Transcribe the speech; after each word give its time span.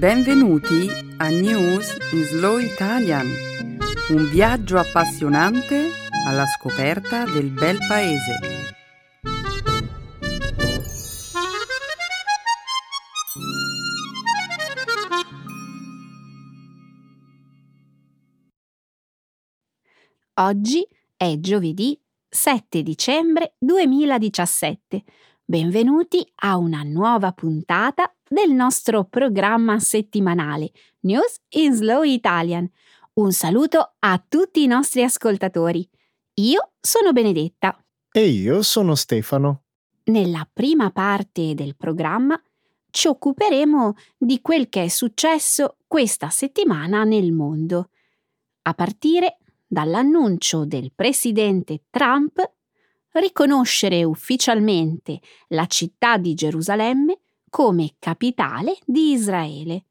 Benvenuti 0.00 0.88
a 1.18 1.28
News 1.28 1.94
in 2.12 2.24
Slow 2.24 2.56
Italian, 2.56 3.26
un 4.08 4.30
viaggio 4.30 4.78
appassionante 4.78 5.90
alla 6.26 6.46
scoperta 6.46 7.26
del 7.26 7.50
bel 7.50 7.76
paese. 7.86 8.38
Oggi 20.36 20.88
è 21.14 21.36
giovedì 21.40 22.00
7 22.26 22.82
dicembre 22.82 23.52
2017. 23.58 25.04
Benvenuti 25.44 26.26
a 26.36 26.56
una 26.56 26.82
nuova 26.84 27.32
puntata 27.32 28.14
del 28.32 28.52
nostro 28.52 29.06
programma 29.06 29.80
settimanale 29.80 30.70
News 31.00 31.40
in 31.56 31.74
Slow 31.74 32.04
Italian. 32.04 32.70
Un 33.14 33.32
saluto 33.32 33.94
a 33.98 34.24
tutti 34.26 34.62
i 34.62 34.68
nostri 34.68 35.02
ascoltatori. 35.02 35.86
Io 36.34 36.70
sono 36.80 37.10
Benedetta. 37.10 37.76
E 38.12 38.28
io 38.28 38.62
sono 38.62 38.94
Stefano. 38.94 39.64
Nella 40.04 40.48
prima 40.50 40.92
parte 40.92 41.54
del 41.54 41.74
programma 41.74 42.40
ci 42.90 43.08
occuperemo 43.08 43.94
di 44.16 44.40
quel 44.40 44.68
che 44.68 44.84
è 44.84 44.88
successo 44.88 45.78
questa 45.88 46.30
settimana 46.30 47.02
nel 47.02 47.32
mondo, 47.32 47.90
a 48.62 48.74
partire 48.74 49.38
dall'annuncio 49.66 50.64
del 50.64 50.92
presidente 50.94 51.82
Trump 51.90 52.48
riconoscere 53.14 54.04
ufficialmente 54.04 55.18
la 55.48 55.66
città 55.66 56.16
di 56.16 56.34
Gerusalemme 56.34 57.18
come 57.50 57.96
capitale 57.98 58.78
di 58.86 59.12
Israele. 59.12 59.84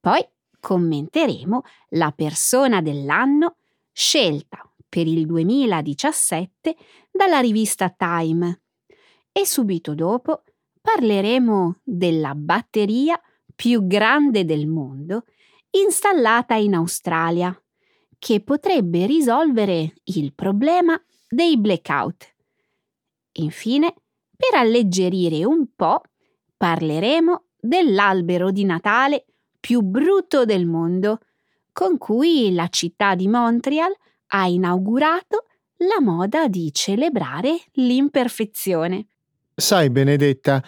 Poi 0.00 0.26
commenteremo 0.58 1.62
la 1.90 2.12
persona 2.12 2.80
dell'anno 2.80 3.56
scelta 3.92 4.58
per 4.88 5.06
il 5.06 5.26
2017 5.26 6.76
dalla 7.10 7.40
rivista 7.40 7.90
Time 7.90 8.62
e 9.32 9.46
subito 9.46 9.94
dopo 9.94 10.44
parleremo 10.80 11.80
della 11.82 12.34
batteria 12.34 13.20
più 13.54 13.86
grande 13.86 14.44
del 14.44 14.66
mondo 14.66 15.24
installata 15.70 16.54
in 16.54 16.74
Australia, 16.74 17.54
che 18.18 18.40
potrebbe 18.40 19.06
risolvere 19.06 19.94
il 20.04 20.34
problema 20.34 21.00
dei 21.28 21.58
blackout. 21.58 22.34
Infine, 23.32 23.94
per 24.36 24.58
alleggerire 24.58 25.44
un 25.44 25.68
po', 25.76 26.02
parleremo 26.60 27.44
dell'albero 27.58 28.50
di 28.50 28.66
Natale 28.66 29.24
più 29.58 29.80
brutto 29.80 30.44
del 30.44 30.66
mondo, 30.66 31.20
con 31.72 31.96
cui 31.96 32.52
la 32.52 32.68
città 32.68 33.14
di 33.14 33.28
Montreal 33.28 33.90
ha 34.26 34.46
inaugurato 34.46 35.46
la 35.78 36.02
moda 36.02 36.48
di 36.48 36.70
celebrare 36.70 37.62
l'imperfezione. 37.72 39.06
Sai, 39.54 39.88
Benedetta, 39.88 40.62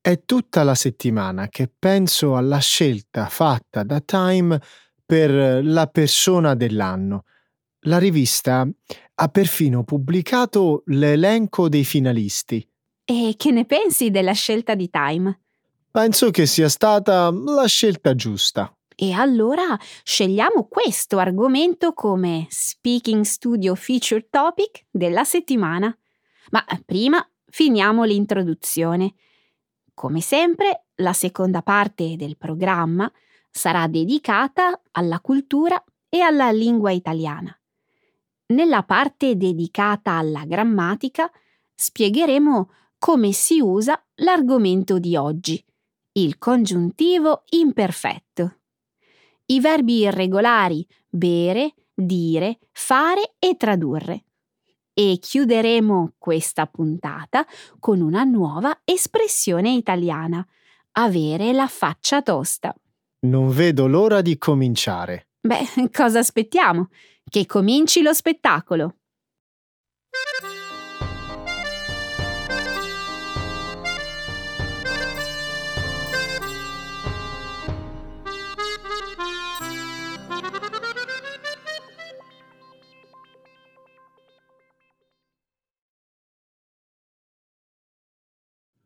è 0.00 0.24
tutta 0.24 0.64
la 0.64 0.74
settimana 0.74 1.46
che 1.46 1.70
penso 1.78 2.34
alla 2.34 2.58
scelta 2.58 3.26
fatta 3.26 3.84
da 3.84 4.00
Time 4.00 4.60
per 5.06 5.64
la 5.64 5.86
persona 5.86 6.56
dell'anno. 6.56 7.26
La 7.82 7.98
rivista 7.98 8.68
ha 9.14 9.28
perfino 9.28 9.84
pubblicato 9.84 10.82
l'elenco 10.86 11.68
dei 11.68 11.84
finalisti. 11.84 12.68
E 13.10 13.36
che 13.38 13.50
ne 13.52 13.64
pensi 13.64 14.10
della 14.10 14.32
scelta 14.32 14.74
di 14.74 14.90
Time? 14.90 15.40
Penso 15.90 16.30
che 16.30 16.44
sia 16.44 16.68
stata 16.68 17.30
la 17.32 17.64
scelta 17.64 18.14
giusta. 18.14 18.70
E 18.94 19.12
allora 19.12 19.78
scegliamo 20.02 20.66
questo 20.68 21.16
argomento 21.16 21.94
come 21.94 22.46
Speaking 22.50 23.24
Studio 23.24 23.74
Feature 23.74 24.28
Topic 24.28 24.84
della 24.90 25.24
settimana. 25.24 25.96
Ma 26.50 26.62
prima 26.84 27.26
finiamo 27.46 28.04
l'introduzione. 28.04 29.14
Come 29.94 30.20
sempre, 30.20 30.88
la 30.96 31.14
seconda 31.14 31.62
parte 31.62 32.14
del 32.16 32.36
programma 32.36 33.10
sarà 33.50 33.86
dedicata 33.86 34.82
alla 34.90 35.20
cultura 35.20 35.82
e 36.10 36.20
alla 36.20 36.50
lingua 36.50 36.90
italiana. 36.90 37.58
Nella 38.48 38.82
parte 38.82 39.34
dedicata 39.34 40.12
alla 40.12 40.44
grammatica 40.44 41.30
spiegheremo 41.74 42.68
come 42.98 43.32
si 43.32 43.60
usa 43.60 44.02
l'argomento 44.16 44.98
di 44.98 45.16
oggi, 45.16 45.62
il 46.12 46.38
congiuntivo 46.38 47.44
imperfetto. 47.50 48.56
I 49.46 49.60
verbi 49.60 50.00
irregolari 50.00 50.86
bere, 51.08 51.74
dire, 51.94 52.58
fare 52.72 53.34
e 53.38 53.56
tradurre. 53.56 54.24
E 54.92 55.18
chiuderemo 55.20 56.14
questa 56.18 56.66
puntata 56.66 57.46
con 57.78 58.00
una 58.00 58.24
nuova 58.24 58.80
espressione 58.84 59.70
italiana, 59.70 60.44
avere 60.92 61.52
la 61.52 61.68
faccia 61.68 62.20
tosta. 62.20 62.74
Non 63.20 63.48
vedo 63.50 63.86
l'ora 63.86 64.20
di 64.20 64.36
cominciare. 64.38 65.28
Beh, 65.40 65.90
cosa 65.94 66.18
aspettiamo? 66.18 66.88
Che 67.28 67.46
cominci 67.46 68.02
lo 68.02 68.12
spettacolo. 68.12 68.97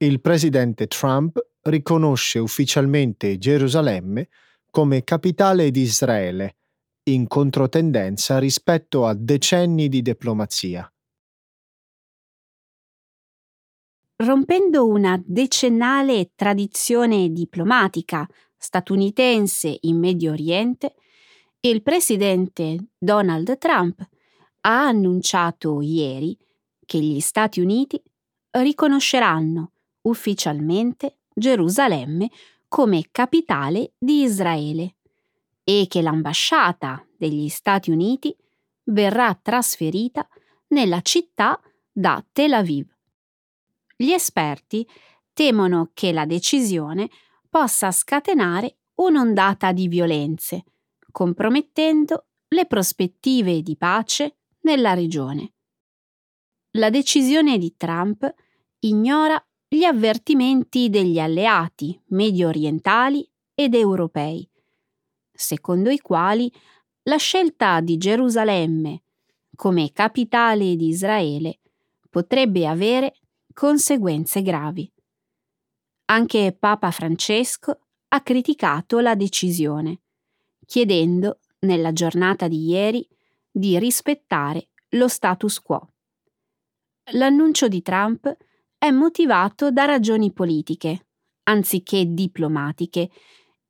Il 0.03 0.21
presidente 0.21 0.89
Trump 0.89 1.39
riconosce 1.63 2.41
ufficialmente 2.41 3.39
Gerusalemme 3.39 4.29
come 4.69 5.05
capitale 5.05 5.71
di 5.71 5.83
Israele, 5.83 6.57
in 7.05 7.29
controtendenza 7.29 8.39
rispetto 8.39 9.07
a 9.07 9.15
decenni 9.15 9.89
di 9.89 10.03
diplomazia. 10.03 10.93
Rompendo 14.17 14.89
una 14.89 15.21
decennale 15.25 16.33
tradizione 16.35 17.31
diplomatica 17.31 18.27
statunitense 18.57 19.79
in 19.83 19.99
Medio 19.99 20.33
Oriente, 20.33 20.95
il 21.61 21.83
presidente 21.83 22.89
Donald 22.99 23.57
Trump 23.59 24.01
ha 24.63 24.87
annunciato 24.87 25.81
ieri 25.81 26.37
che 26.85 26.99
gli 26.99 27.21
Stati 27.21 27.61
Uniti 27.61 28.03
riconosceranno 28.51 29.72
ufficialmente 30.03 31.19
Gerusalemme 31.35 32.31
come 32.69 33.09
capitale 33.11 33.93
di 33.99 34.23
Israele 34.23 34.97
e 35.65 35.87
che 35.89 36.03
l'ambasciata 36.03 37.07
degli 37.17 37.49
Stati 37.49 37.91
Uniti 37.91 38.35
verrà 38.85 39.39
trasferita 39.41 40.27
nella 40.69 41.01
città 41.03 41.61
da 41.91 42.25
Tel 42.33 42.55
Aviv. 42.55 42.87
Gli 43.97 44.11
esperti 44.11 44.87
temono 45.33 45.91
che 45.95 46.13
la 46.13 46.27
decisione 46.27 47.09
possa 47.49 47.91
scatenare 47.91 48.79
un'ondata 48.95 49.73
di 49.73 49.89
violenze, 49.89 50.65
compromettendo 51.11 52.27
le 52.49 52.67
prospettive 52.67 53.63
di 53.63 53.77
pace 53.77 54.39
nella 54.61 54.95
regione. 54.95 55.53
La 56.73 56.91
decisione 56.91 57.59
di 57.59 57.75
Trump 57.77 58.33
ignora 58.81 59.43
gli 59.75 59.85
avvertimenti 59.85 60.91
degli 60.91 61.19
alleati 61.19 61.99
medio 62.09 62.49
orientali 62.49 63.27
ed 63.55 63.75
europei, 63.75 64.47
secondo 65.33 65.89
i 65.89 65.99
quali 65.99 66.53
la 67.05 67.17
scelta 67.17 67.81
di 67.81 67.97
Gerusalemme 67.97 69.05
come 69.57 69.91
capitale 69.93 70.77
di 70.77 70.89
Israele 70.89 71.61
potrebbe 72.11 72.67
avere 72.67 73.15
conseguenze 73.55 74.43
gravi. 74.43 74.93
Anche 76.07 76.55
Papa 76.59 76.91
Francesco 76.91 77.79
ha 78.09 78.21
criticato 78.21 79.01
la 79.01 79.15
decisione, 79.15 80.01
chiedendo 80.67 81.39
nella 81.61 81.95
giornata 81.95 82.47
di 82.47 82.67
ieri 82.67 83.09
di 83.51 83.79
rispettare 83.79 84.69
lo 84.91 85.09
status 85.09 85.59
quo. 85.61 85.95
L'annuncio 87.13 87.69
di 87.69 87.81
Trump 87.81 88.37
è 88.83 88.91
motivato 88.91 89.71
da 89.71 89.85
ragioni 89.85 90.33
politiche, 90.33 91.07
anziché 91.45 92.05
diplomatiche, 92.05 93.11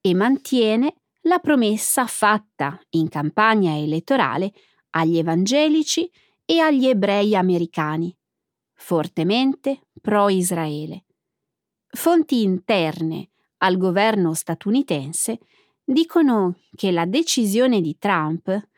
e 0.01 0.15
mantiene 0.15 1.03
la 1.25 1.39
promessa 1.39 2.07
fatta 2.07 2.81
in 2.93 3.11
campagna 3.11 3.77
elettorale 3.77 4.55
agli 4.93 5.19
evangelici 5.19 6.11
e 6.47 6.61
agli 6.61 6.87
ebrei 6.87 7.37
americani, 7.37 8.17
fortemente 8.73 9.83
pro-Israele. 10.01 11.05
Fonti 11.89 12.41
interne 12.41 13.33
al 13.59 13.77
governo 13.77 14.33
statunitense 14.33 15.41
dicono 15.85 16.57
che 16.75 16.91
la 16.91 17.05
decisione 17.05 17.83
di 17.83 17.99
Trump 17.99 18.69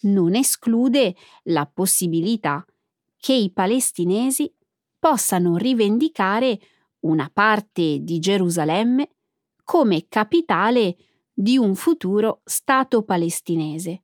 non 0.00 0.34
esclude 0.34 1.14
la 1.44 1.70
possibilità 1.72 2.66
che 3.16 3.32
i 3.32 3.52
palestinesi 3.52 4.52
possano 5.04 5.58
rivendicare 5.58 6.58
una 7.00 7.28
parte 7.30 7.98
di 8.00 8.18
Gerusalemme 8.20 9.16
come 9.62 10.06
capitale 10.08 10.96
di 11.30 11.58
un 11.58 11.74
futuro 11.74 12.40
Stato 12.42 13.02
palestinese 13.02 14.02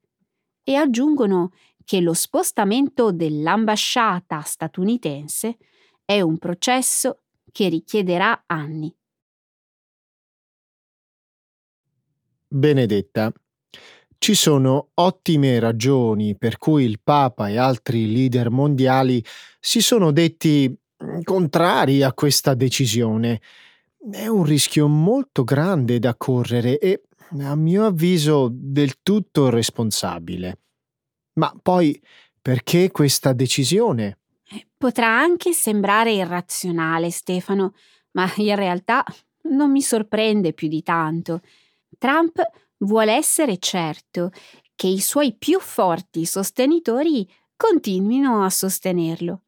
e 0.63 0.75
aggiungono 0.75 1.53
che 1.87 2.03
lo 2.03 2.13
spostamento 2.13 3.13
dell'ambasciata 3.13 4.43
statunitense 4.43 5.57
è 6.05 6.21
un 6.21 6.37
processo 6.37 7.23
che 7.51 7.71
richiederà 7.71 8.45
anni. 8.45 8.95
Benedetta, 12.47 13.33
ci 14.19 14.35
sono 14.35 14.91
ottime 14.93 15.59
ragioni 15.61 16.37
per 16.37 16.59
cui 16.59 16.85
il 16.85 17.01
Papa 17.03 17.49
e 17.49 17.57
altri 17.57 18.13
leader 18.13 18.51
mondiali 18.51 19.25
si 19.59 19.81
sono 19.81 20.11
detti 20.11 20.77
contrari 21.23 22.03
a 22.03 22.13
questa 22.13 22.55
decisione. 22.55 23.41
È 24.11 24.27
un 24.27 24.45
rischio 24.45 24.89
molto 24.89 25.45
grande 25.45 25.99
da 25.99 26.15
correre 26.17 26.79
e, 26.79 27.03
a 27.41 27.55
mio 27.55 27.87
avviso, 27.87 28.49
del 28.51 29.03
tutto 29.03 29.51
responsabile. 29.51 30.59
Ma 31.35 31.55
poi, 31.61 32.01
perché 32.41 32.91
questa 32.91 33.33
decisione? 33.33 34.19
Potrà 34.77 35.09
anche 35.09 35.53
sembrare 35.53 36.13
irrazionale, 36.13 37.11
Stefano, 37.11 37.75
ma 38.13 38.31
in 38.37 38.57
realtà 38.57 39.05
non 39.43 39.71
mi 39.71 39.83
sorprende 39.83 40.53
più 40.53 40.69
di 40.69 40.83
tanto. 40.83 41.43
Trump 41.99 42.41
vuole 42.79 43.13
essere 43.13 43.59
certo 43.59 44.31
che 44.75 44.87
i 44.87 45.01
suoi 45.01 45.35
più 45.37 45.61
forti 45.61 46.25
sostenitori 46.25 47.29
continuino 47.55 48.43
a 48.43 48.51
sostenerlo. 48.51 49.43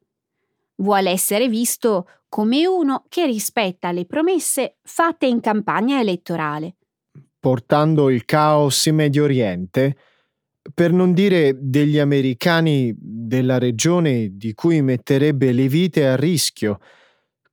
Vuole 0.75 1.11
essere 1.11 1.47
visto 1.47 2.07
come 2.29 2.65
uno 2.65 3.05
che 3.09 3.25
rispetta 3.25 3.91
le 3.91 4.05
promesse 4.05 4.77
fatte 4.81 5.27
in 5.27 5.39
campagna 5.39 5.99
elettorale. 5.99 6.75
Portando 7.39 8.09
il 8.09 8.25
caos 8.25 8.85
in 8.87 8.95
Medio 8.95 9.25
Oriente? 9.25 9.97
Per 10.73 10.91
non 10.91 11.13
dire 11.13 11.55
degli 11.59 11.99
americani 11.99 12.95
della 12.97 13.59
regione 13.59 14.35
di 14.37 14.53
cui 14.53 14.81
metterebbe 14.81 15.51
le 15.51 15.67
vite 15.67 16.07
a 16.07 16.15
rischio, 16.15 16.79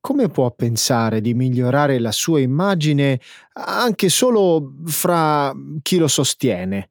come 0.00 0.28
può 0.28 0.50
pensare 0.52 1.20
di 1.20 1.34
migliorare 1.34 1.98
la 1.98 2.12
sua 2.12 2.40
immagine 2.40 3.20
anche 3.52 4.08
solo 4.08 4.76
fra 4.86 5.52
chi 5.82 5.98
lo 5.98 6.08
sostiene? 6.08 6.90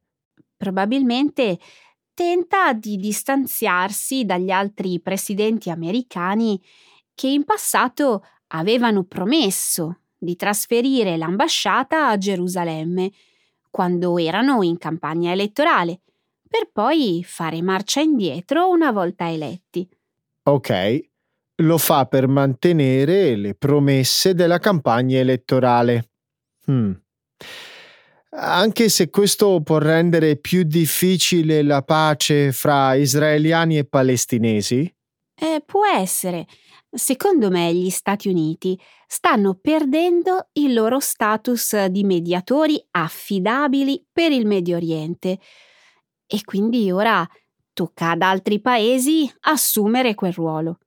Probabilmente 0.56 1.58
tenta 2.20 2.74
di 2.74 2.98
distanziarsi 2.98 4.26
dagli 4.26 4.50
altri 4.50 5.00
presidenti 5.00 5.70
americani 5.70 6.60
che 7.14 7.28
in 7.28 7.44
passato 7.44 8.26
avevano 8.48 9.04
promesso 9.04 10.00
di 10.18 10.36
trasferire 10.36 11.16
l'ambasciata 11.16 12.08
a 12.08 12.18
Gerusalemme 12.18 13.10
quando 13.70 14.18
erano 14.18 14.62
in 14.62 14.76
campagna 14.76 15.32
elettorale, 15.32 16.02
per 16.46 16.68
poi 16.70 17.24
fare 17.24 17.62
marcia 17.62 18.02
indietro 18.02 18.68
una 18.68 18.92
volta 18.92 19.30
eletti. 19.30 19.88
Ok, 20.42 21.00
lo 21.62 21.78
fa 21.78 22.04
per 22.04 22.28
mantenere 22.28 23.34
le 23.34 23.54
promesse 23.54 24.34
della 24.34 24.58
campagna 24.58 25.16
elettorale. 25.16 26.10
Hmm. 26.66 26.92
Anche 28.32 28.88
se 28.88 29.10
questo 29.10 29.60
può 29.60 29.78
rendere 29.78 30.36
più 30.36 30.62
difficile 30.62 31.62
la 31.62 31.82
pace 31.82 32.52
fra 32.52 32.94
israeliani 32.94 33.78
e 33.78 33.84
palestinesi? 33.84 34.94
Eh, 35.34 35.62
può 35.66 35.84
essere. 35.84 36.46
Secondo 36.88 37.50
me 37.50 37.74
gli 37.74 37.90
Stati 37.90 38.28
Uniti 38.28 38.78
stanno 39.06 39.58
perdendo 39.60 40.48
il 40.52 40.74
loro 40.74 41.00
status 41.00 41.86
di 41.86 42.04
mediatori 42.04 42.80
affidabili 42.92 44.04
per 44.12 44.30
il 44.30 44.46
Medio 44.46 44.76
Oriente 44.76 45.38
e 46.26 46.44
quindi 46.44 46.90
ora 46.92 47.28
tocca 47.72 48.10
ad 48.10 48.22
altri 48.22 48.60
paesi 48.60 49.28
assumere 49.40 50.14
quel 50.14 50.32
ruolo. 50.32 50.78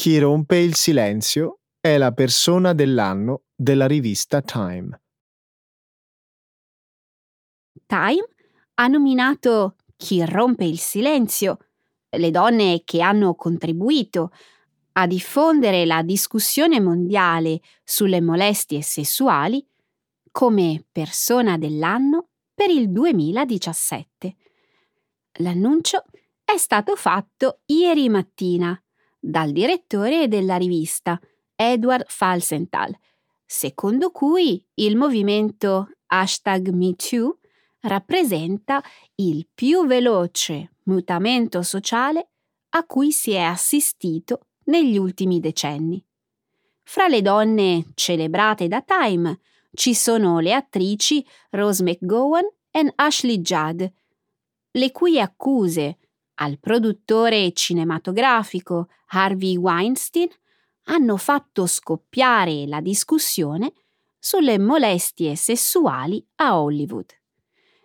Chi 0.00 0.16
rompe 0.20 0.58
il 0.58 0.76
silenzio 0.76 1.62
è 1.80 1.98
la 1.98 2.12
persona 2.12 2.72
dell'anno 2.72 3.46
della 3.52 3.88
rivista 3.88 4.40
Time. 4.40 5.02
Time 7.84 8.28
ha 8.74 8.86
nominato 8.86 9.74
Chi 9.96 10.24
rompe 10.24 10.66
il 10.66 10.78
silenzio, 10.78 11.56
le 12.10 12.30
donne 12.30 12.82
che 12.84 13.00
hanno 13.00 13.34
contribuito 13.34 14.30
a 14.92 15.08
diffondere 15.08 15.84
la 15.84 16.02
discussione 16.02 16.80
mondiale 16.80 17.60
sulle 17.82 18.20
molestie 18.20 18.82
sessuali 18.82 19.66
come 20.30 20.86
persona 20.92 21.58
dell'anno 21.58 22.28
per 22.54 22.70
il 22.70 22.92
2017. 22.92 24.36
L'annuncio 25.40 26.04
è 26.44 26.56
stato 26.56 26.94
fatto 26.94 27.62
ieri 27.66 28.08
mattina 28.08 28.80
dal 29.18 29.52
direttore 29.52 30.28
della 30.28 30.56
rivista, 30.56 31.20
Edward 31.54 32.04
Falsenthal, 32.08 32.96
secondo 33.44 34.10
cui 34.10 34.64
il 34.74 34.96
movimento 34.96 35.90
hashtag 36.06 36.68
MeToo 36.68 37.38
rappresenta 37.80 38.82
il 39.16 39.48
più 39.52 39.86
veloce 39.86 40.72
mutamento 40.84 41.62
sociale 41.62 42.30
a 42.70 42.84
cui 42.84 43.12
si 43.12 43.32
è 43.32 43.40
assistito 43.40 44.40
negli 44.64 44.98
ultimi 44.98 45.40
decenni. 45.40 46.04
Fra 46.82 47.06
le 47.06 47.22
donne 47.22 47.86
celebrate 47.94 48.68
da 48.68 48.82
Time 48.82 49.40
ci 49.72 49.94
sono 49.94 50.40
le 50.40 50.54
attrici 50.54 51.24
Rose 51.50 51.82
McGowan 51.82 52.44
e 52.70 52.92
Ashley 52.96 53.40
Judd, 53.40 53.84
le 54.70 54.92
cui 54.92 55.20
accuse 55.20 55.98
al 56.40 56.58
produttore 56.58 57.52
cinematografico 57.52 58.88
Harvey 59.08 59.56
Weinstein 59.56 60.28
hanno 60.84 61.16
fatto 61.16 61.66
scoppiare 61.66 62.66
la 62.66 62.80
discussione 62.80 63.72
sulle 64.18 64.58
molestie 64.58 65.36
sessuali 65.36 66.24
a 66.36 66.60
Hollywood. 66.60 67.10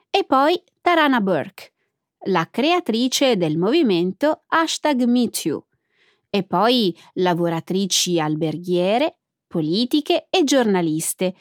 E 0.09 0.23
poi 0.25 0.61
Tarana 0.81 1.21
Burke, 1.21 1.73
la 2.25 2.47
creatrice 2.49 3.35
del 3.37 3.57
movimento 3.57 4.43
hashtag 4.47 5.03
MeToo, 5.03 5.67
e 6.29 6.43
poi 6.43 6.95
lavoratrici 7.13 8.19
alberghiere, 8.19 9.19
politiche 9.47 10.27
e 10.29 10.43
giornaliste. 10.43 11.35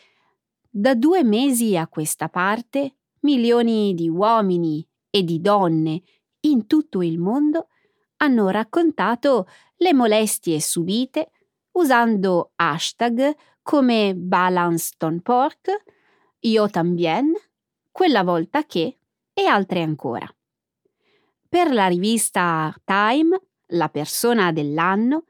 Da 0.69 0.95
due 0.95 1.23
mesi 1.23 1.77
a 1.77 1.87
questa 1.87 2.29
parte, 2.29 2.97
milioni 3.21 3.95
di 3.95 4.09
uomini 4.09 4.87
e 5.09 5.23
di 5.23 5.41
donne 5.41 6.03
in 6.43 6.67
tutto 6.67 7.03
il 7.03 7.19
mondo 7.19 7.69
hanno 8.17 8.49
raccontato 8.49 9.47
le 9.77 9.93
molestie 9.93 10.61
subite 10.61 11.31
usando 11.73 12.53
hashtag 12.57 13.35
come 13.63 14.15
Balanston 14.15 15.21
Pork, 15.21 15.83
Io 16.41 16.69
tambien, 16.69 17.33
Quella 17.91 18.23
volta 18.23 18.65
che 18.65 18.99
e 19.33 19.45
altre 19.45 19.83
ancora. 19.83 20.27
Per 21.49 21.73
la 21.73 21.87
rivista 21.87 22.75
Time, 22.85 23.39
la 23.73 23.89
persona 23.89 24.51
dell'anno 24.51 25.25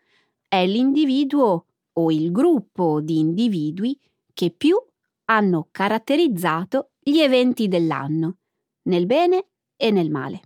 è 0.49 0.67
l'individuo 0.67 1.67
o 1.93 2.11
il 2.11 2.31
gruppo 2.31 3.01
di 3.01 3.19
individui 3.19 3.99
che 4.33 4.51
più 4.51 4.77
hanno 5.25 5.69
caratterizzato 5.71 6.93
gli 6.99 7.19
eventi 7.19 7.69
dell'anno, 7.69 8.39
nel 8.83 9.07
bene 9.07 9.47
e 9.77 9.91
nel 9.91 10.11
male 10.11 10.43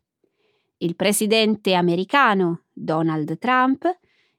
il 0.79 0.95
presidente 0.95 1.75
americano 1.75 2.65
Donald 2.73 3.39
Trump, 3.39 3.85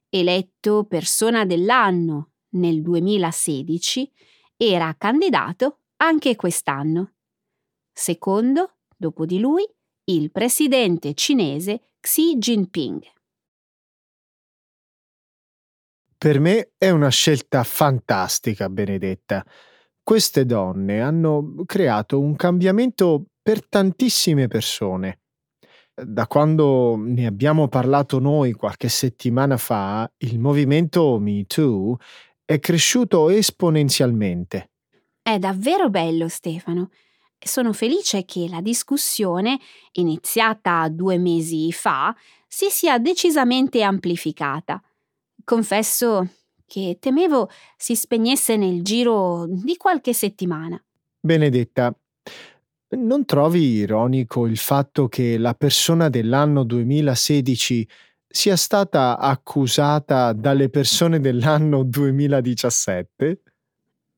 eletto 0.09 0.85
persona 0.85 1.45
dell'anno 1.45 2.31
nel 2.49 2.81
2016, 2.81 4.11
era 4.55 4.93
candidato 4.97 5.79
anche 5.97 6.35
quest'anno. 6.35 7.13
Secondo, 7.91 8.77
dopo 8.95 9.25
di 9.25 9.39
lui, 9.39 9.67
il 10.05 10.31
presidente 10.31 11.13
cinese 11.13 11.93
Xi 11.99 12.37
Jinping. 12.37 13.01
Per 16.17 16.39
me 16.39 16.71
è 16.77 16.89
una 16.89 17.09
scelta 17.09 17.63
fantastica, 17.63 18.69
Benedetta. 18.69 19.45
Queste 20.01 20.45
donne 20.45 21.01
hanno 21.01 21.63
creato 21.65 22.19
un 22.19 22.35
cambiamento 22.35 23.25
per 23.41 23.67
tantissime 23.67 24.47
persone. 24.47 25.19
Da 25.99 26.27
quando 26.27 26.95
ne 26.95 27.25
abbiamo 27.25 27.67
parlato 27.69 28.19
noi 28.19 28.53
qualche 28.53 28.87
settimana 28.87 29.57
fa, 29.57 30.07
il 30.17 30.37
movimento 30.37 31.17
Me 31.17 31.45
Too 31.47 31.97
è 32.45 32.59
cresciuto 32.59 33.29
esponenzialmente. 33.29 34.69
È 35.23 35.39
davvero 35.39 35.89
bello, 35.89 36.27
Stefano. 36.27 36.91
Sono 37.39 37.73
felice 37.73 38.25
che 38.25 38.47
la 38.47 38.61
discussione, 38.61 39.59
iniziata 39.93 40.87
due 40.89 41.17
mesi 41.17 41.71
fa, 41.71 42.15
si 42.47 42.69
sia 42.69 42.99
decisamente 42.99 43.81
amplificata. 43.81 44.79
Confesso 45.43 46.29
che 46.67 46.97
temevo 46.99 47.49
si 47.75 47.95
spegnesse 47.95 48.55
nel 48.55 48.83
giro 48.83 49.45
di 49.47 49.75
qualche 49.77 50.13
settimana. 50.13 50.79
Benedetta, 51.19 51.91
non 52.89 53.25
trovi 53.25 53.73
ironico 53.73 54.45
il 54.47 54.57
fatto 54.57 55.07
che 55.07 55.37
la 55.37 55.53
persona 55.53 56.09
dell'anno 56.09 56.63
2016 56.63 57.87
sia 58.27 58.55
stata 58.55 59.17
accusata 59.17 60.33
dalle 60.33 60.69
persone 60.69 61.19
dell'anno 61.19 61.83
2017? 61.83 63.41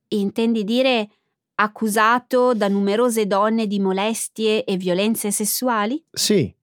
Intendi 0.09 0.63
dire 0.63 1.09
accusato 1.55 2.53
da 2.53 2.67
numerose 2.67 3.27
donne 3.27 3.67
di 3.67 3.79
molestie 3.79 4.63
e 4.63 4.77
violenze 4.77 5.31
sessuali? 5.31 6.03
Sì. 6.11 6.53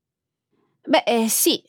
Beh, 0.84 1.02
eh, 1.04 1.28
sì, 1.28 1.62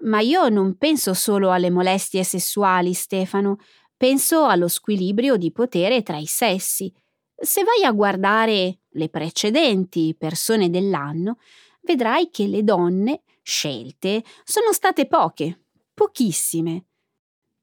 ma 0.00 0.20
io 0.20 0.48
non 0.48 0.76
penso 0.76 1.14
solo 1.14 1.50
alle 1.50 1.70
molestie 1.70 2.22
sessuali, 2.22 2.92
Stefano, 2.92 3.58
penso 3.96 4.44
allo 4.44 4.68
squilibrio 4.68 5.36
di 5.36 5.50
potere 5.50 6.02
tra 6.02 6.18
i 6.18 6.26
sessi. 6.26 6.92
Se 7.40 7.62
vai 7.62 7.84
a 7.84 7.92
guardare 7.92 8.80
le 8.88 9.08
precedenti 9.08 10.14
persone 10.18 10.70
dell'anno, 10.70 11.38
vedrai 11.82 12.30
che 12.30 12.46
le 12.46 12.64
donne 12.64 13.22
scelte 13.42 14.22
sono 14.44 14.72
state 14.72 15.06
poche, 15.06 15.60
pochissime 15.94 16.84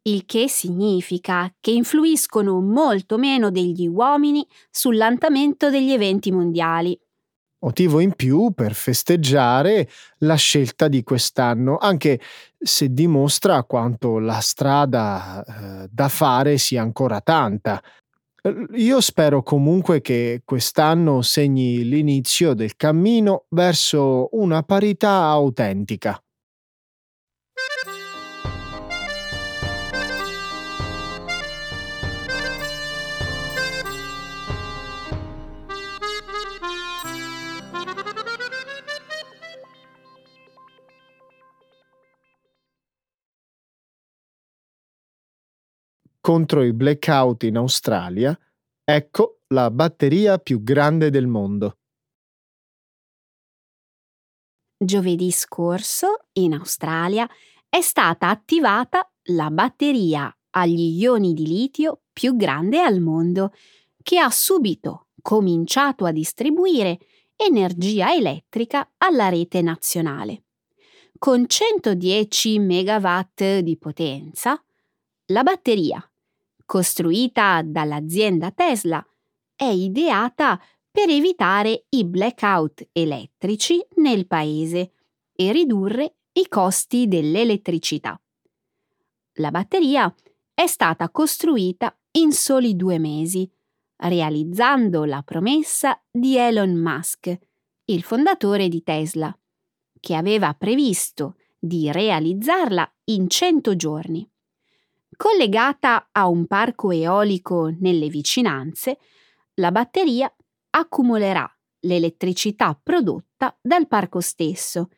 il 0.07 0.25
che 0.25 0.47
significa 0.47 1.51
che 1.59 1.71
influiscono 1.71 2.59
molto 2.61 3.17
meno 3.17 3.49
degli 3.49 3.87
uomini 3.87 4.45
sull'andamento 4.69 5.69
degli 5.69 5.91
eventi 5.91 6.31
mondiali. 6.31 6.99
Motivo 7.59 7.99
in 7.99 8.13
più 8.13 8.51
per 8.53 8.75
festeggiare 8.75 9.89
la 10.19 10.35
scelta 10.35 10.87
di 10.87 11.01
quest'anno, 11.01 11.77
anche 11.77 12.19
se 12.55 12.89
dimostra 12.89 13.63
quanto 13.63 14.19
la 14.19 14.39
strada 14.39 15.43
eh, 15.43 15.87
da 15.89 16.07
fare 16.09 16.59
sia 16.59 16.83
ancora 16.83 17.21
tanta. 17.21 17.81
Io 18.75 19.01
spero 19.01 19.41
comunque 19.41 20.01
che 20.01 20.41
quest'anno 20.45 21.23
segni 21.23 21.83
l'inizio 21.83 22.53
del 22.53 22.75
cammino 22.75 23.45
verso 23.49 24.29
una 24.33 24.61
parità 24.61 25.23
autentica. 25.23 26.24
Contro 46.25 46.63
i 46.63 46.73
blackout 46.73 47.43
in 47.43 47.55
Australia, 47.55 48.35
ecco 48.83 49.41
la 49.49 49.69
batteria 49.69 50.39
più 50.39 50.63
grande 50.63 51.11
del 51.11 51.27
mondo. 51.27 51.77
Giovedì 54.75 55.29
scorso, 55.29 56.25
in 56.39 56.55
Australia, 56.55 57.29
è 57.69 57.79
stata 57.81 58.29
attivata 58.29 59.07
la 59.25 59.51
batteria 59.51 60.35
agli 60.49 60.99
ioni 60.99 61.35
di 61.35 61.45
litio 61.45 62.01
più 62.11 62.35
grande 62.35 62.81
al 62.81 63.01
mondo, 63.01 63.53
che 64.01 64.17
ha 64.17 64.31
subito 64.31 65.09
cominciato 65.21 66.05
a 66.05 66.11
distribuire 66.11 66.97
energia 67.35 68.11
elettrica 68.11 68.93
alla 68.97 69.29
rete 69.29 69.61
nazionale. 69.61 70.45
Con 71.19 71.47
110 71.47 72.57
MW 72.57 73.59
di 73.61 73.77
potenza, 73.77 74.59
la 75.27 75.43
batteria 75.43 76.03
costruita 76.65 77.61
dall'azienda 77.63 78.51
Tesla, 78.51 79.05
è 79.55 79.65
ideata 79.65 80.61
per 80.91 81.09
evitare 81.09 81.85
i 81.89 82.05
blackout 82.05 82.89
elettrici 82.91 83.85
nel 83.95 84.27
paese 84.27 84.91
e 85.33 85.51
ridurre 85.51 86.15
i 86.33 86.47
costi 86.47 87.07
dell'elettricità. 87.07 88.19
La 89.35 89.51
batteria 89.51 90.13
è 90.53 90.67
stata 90.67 91.09
costruita 91.09 91.97
in 92.11 92.31
soli 92.31 92.75
due 92.75 92.97
mesi, 92.97 93.49
realizzando 93.97 95.03
la 95.03 95.21
promessa 95.21 96.01
di 96.09 96.37
Elon 96.37 96.73
Musk, 96.73 97.37
il 97.85 98.03
fondatore 98.03 98.67
di 98.69 98.81
Tesla, 98.81 99.37
che 99.99 100.15
aveva 100.15 100.53
previsto 100.53 101.35
di 101.59 101.91
realizzarla 101.91 102.95
in 103.05 103.27
100 103.27 103.75
giorni. 103.75 104.29
Collegata 105.17 106.09
a 106.11 106.27
un 106.27 106.45
parco 106.45 106.91
eolico 106.91 107.73
nelle 107.79 108.09
vicinanze, 108.09 108.97
la 109.55 109.71
batteria 109.71 110.33
accumulerà 110.71 111.49
l'elettricità 111.81 112.77
prodotta 112.81 113.57
dal 113.61 113.87
parco 113.87 114.19
stesso. 114.19 114.89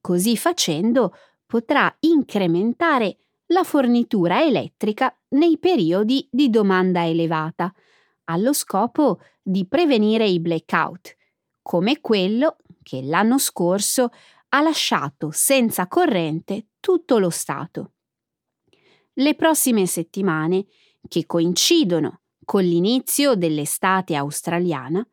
Così 0.00 0.36
facendo 0.36 1.14
potrà 1.46 1.94
incrementare 2.00 3.18
la 3.46 3.62
fornitura 3.62 4.42
elettrica 4.42 5.16
nei 5.28 5.58
periodi 5.58 6.26
di 6.30 6.50
domanda 6.50 7.06
elevata, 7.06 7.72
allo 8.24 8.52
scopo 8.52 9.20
di 9.40 9.66
prevenire 9.66 10.26
i 10.26 10.40
blackout, 10.40 11.16
come 11.62 12.00
quello 12.00 12.56
che 12.82 13.02
l'anno 13.02 13.38
scorso 13.38 14.10
ha 14.48 14.60
lasciato 14.60 15.30
senza 15.30 15.86
corrente 15.86 16.70
tutto 16.80 17.18
lo 17.18 17.30
Stato. 17.30 17.92
Le 19.18 19.34
prossime 19.34 19.86
settimane, 19.86 20.66
che 21.08 21.24
coincidono 21.24 22.20
con 22.44 22.62
l'inizio 22.62 23.34
dell'estate 23.34 24.14
australiana, 24.14 25.06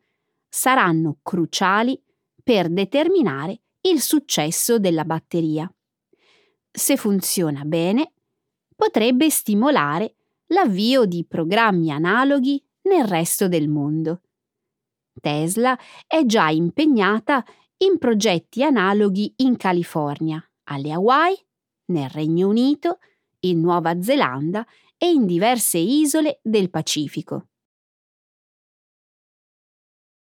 saranno 0.46 1.20
cruciali 1.22 1.98
per 2.42 2.68
determinare 2.68 3.62
il 3.80 4.02
successo 4.02 4.78
della 4.78 5.04
batteria. 5.04 5.72
Se 6.70 6.96
funziona 6.98 7.64
bene, 7.64 8.12
potrebbe 8.76 9.30
stimolare 9.30 10.16
l'avvio 10.48 11.06
di 11.06 11.24
programmi 11.24 11.90
analoghi 11.90 12.62
nel 12.82 13.06
resto 13.06 13.48
del 13.48 13.68
mondo. 13.68 14.20
Tesla 15.18 15.78
è 16.06 16.26
già 16.26 16.50
impegnata 16.50 17.42
in 17.78 17.96
progetti 17.96 18.62
analoghi 18.62 19.32
in 19.36 19.56
California, 19.56 20.44
alle 20.64 20.92
Hawaii, 20.92 21.36
nel 21.86 22.10
Regno 22.10 22.48
Unito 22.48 22.98
in 23.44 23.60
Nuova 23.60 24.00
Zelanda 24.02 24.66
e 24.96 25.10
in 25.10 25.26
diverse 25.26 25.78
isole 25.78 26.40
del 26.42 26.70
Pacifico. 26.70 27.48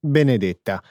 Benedetta, 0.01 0.83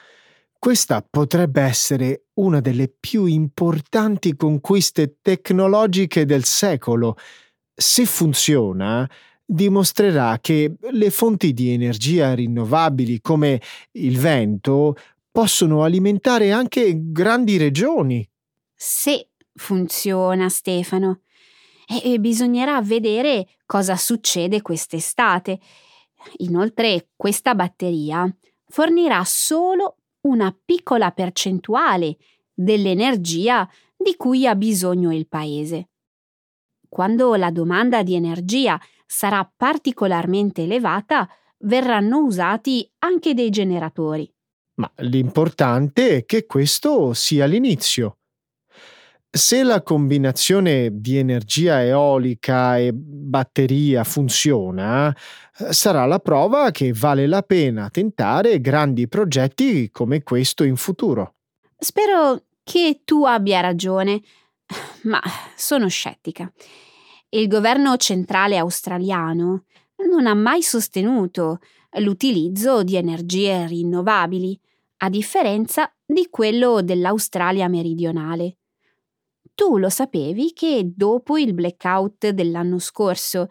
questa 0.58 1.06
potrebbe 1.08 1.62
essere 1.62 2.26
una 2.36 2.60
delle 2.62 2.88
più 2.88 3.26
importanti 3.26 4.36
conquiste 4.36 5.18
tecnologiche 5.22 6.26
del 6.26 6.46
secolo. 6.46 7.18
Se 7.74 8.06
funziona, 8.06 9.10
dimostrerà 9.46 10.40
che 10.40 10.76
le 10.80 11.10
fonti 11.12 11.54
di 11.54 11.72
energia 11.72 12.34
rinnovabili 12.34 13.22
come 13.22 13.62
il 13.92 14.18
vento 14.18 14.96
possono 15.32 15.84
alimentare 15.84 16.52
anche 16.52 17.12
grandi 17.12 17.58
regioni. 17.58 18.28
Se 18.74 19.30
funziona, 19.54 20.50
Stefano 20.50 21.23
e 21.88 22.20
bisognerà 22.20 22.82
vedere 22.82 23.48
cosa 23.66 23.96
succede 23.96 24.62
quest'estate. 24.62 25.60
Inoltre 26.38 27.10
questa 27.16 27.56
batteria 27.56 28.34
fornirà 28.68 29.24
solo 29.26 29.98
una 30.22 30.56
piccola 30.66 31.12
percentuale 31.12 32.18
dell'energia 32.54 33.70
di 33.96 34.16
cui 34.16 34.48
ha 34.48 34.56
bisogno 34.56 35.14
il 35.14 35.28
paese. 35.28 35.90
Quando 36.88 37.36
la 37.36 37.52
domanda 37.52 38.04
di 38.04 38.14
energia 38.14 38.80
sarà 39.06 39.52
particolarmente 39.56 40.64
elevata, 40.64 41.28
verranno 41.60 42.20
usati 42.20 42.90
anche 43.00 43.34
dei 43.34 43.50
generatori. 43.50 44.32
Ma 44.76 44.92
l'importante 44.98 46.18
è 46.18 46.26
che 46.26 46.46
questo 46.46 47.14
sia 47.14 47.46
l'inizio. 47.46 48.18
Se 49.36 49.64
la 49.64 49.82
combinazione 49.82 50.90
di 50.92 51.18
energia 51.18 51.84
eolica 51.84 52.78
e 52.78 52.92
batteria 52.94 54.04
funziona, 54.04 55.12
eh, 55.58 55.74
sarà 55.74 56.06
la 56.06 56.20
prova 56.20 56.70
che 56.70 56.94
vale 56.94 57.26
la 57.26 57.42
pena 57.42 57.90
tentare 57.90 58.62
grandi 58.62 59.08
progetti 59.08 59.90
come 59.90 60.22
questo 60.22 60.64
in 60.64 60.76
futuro. 60.76 61.34
Spero 61.76 62.44
che 62.64 63.02
tu 63.04 63.26
abbia 63.26 63.60
ragione, 63.60 64.22
ma 65.06 65.20
sono 65.56 65.88
scettica. 65.88 66.54
Il 67.30 67.48
governo 67.48 67.98
centrale 67.98 68.58
australiano 68.58 69.64
non 70.12 70.28
ha 70.28 70.36
mai 70.36 70.62
sostenuto 70.62 71.60
l'utilizzo 71.98 72.84
di 72.84 72.98
energie 72.98 73.66
rinnovabili, 73.66 74.60
a 74.98 75.10
differenza 75.10 75.92
di 76.06 76.28
quello 76.30 76.84
dell'Australia 76.84 77.68
meridionale 77.68 78.58
tu 79.56 79.78
lo 79.78 79.90
sapevi 79.90 80.54
che 80.54 80.92
dopo 80.96 81.38
il 81.38 81.54
blackout 81.54 82.30
dell'anno 82.30 82.80
scorso 82.80 83.48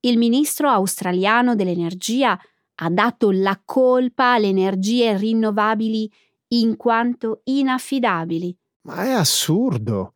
il 0.00 0.18
ministro 0.18 0.68
australiano 0.68 1.54
dell'energia 1.54 2.38
ha 2.76 2.90
dato 2.90 3.30
la 3.30 3.60
colpa 3.64 4.34
alle 4.34 4.48
energie 4.48 5.16
rinnovabili 5.16 6.10
in 6.48 6.76
quanto 6.76 7.40
inaffidabili? 7.44 8.56
Ma 8.82 9.04
è 9.04 9.10
assurdo. 9.10 10.14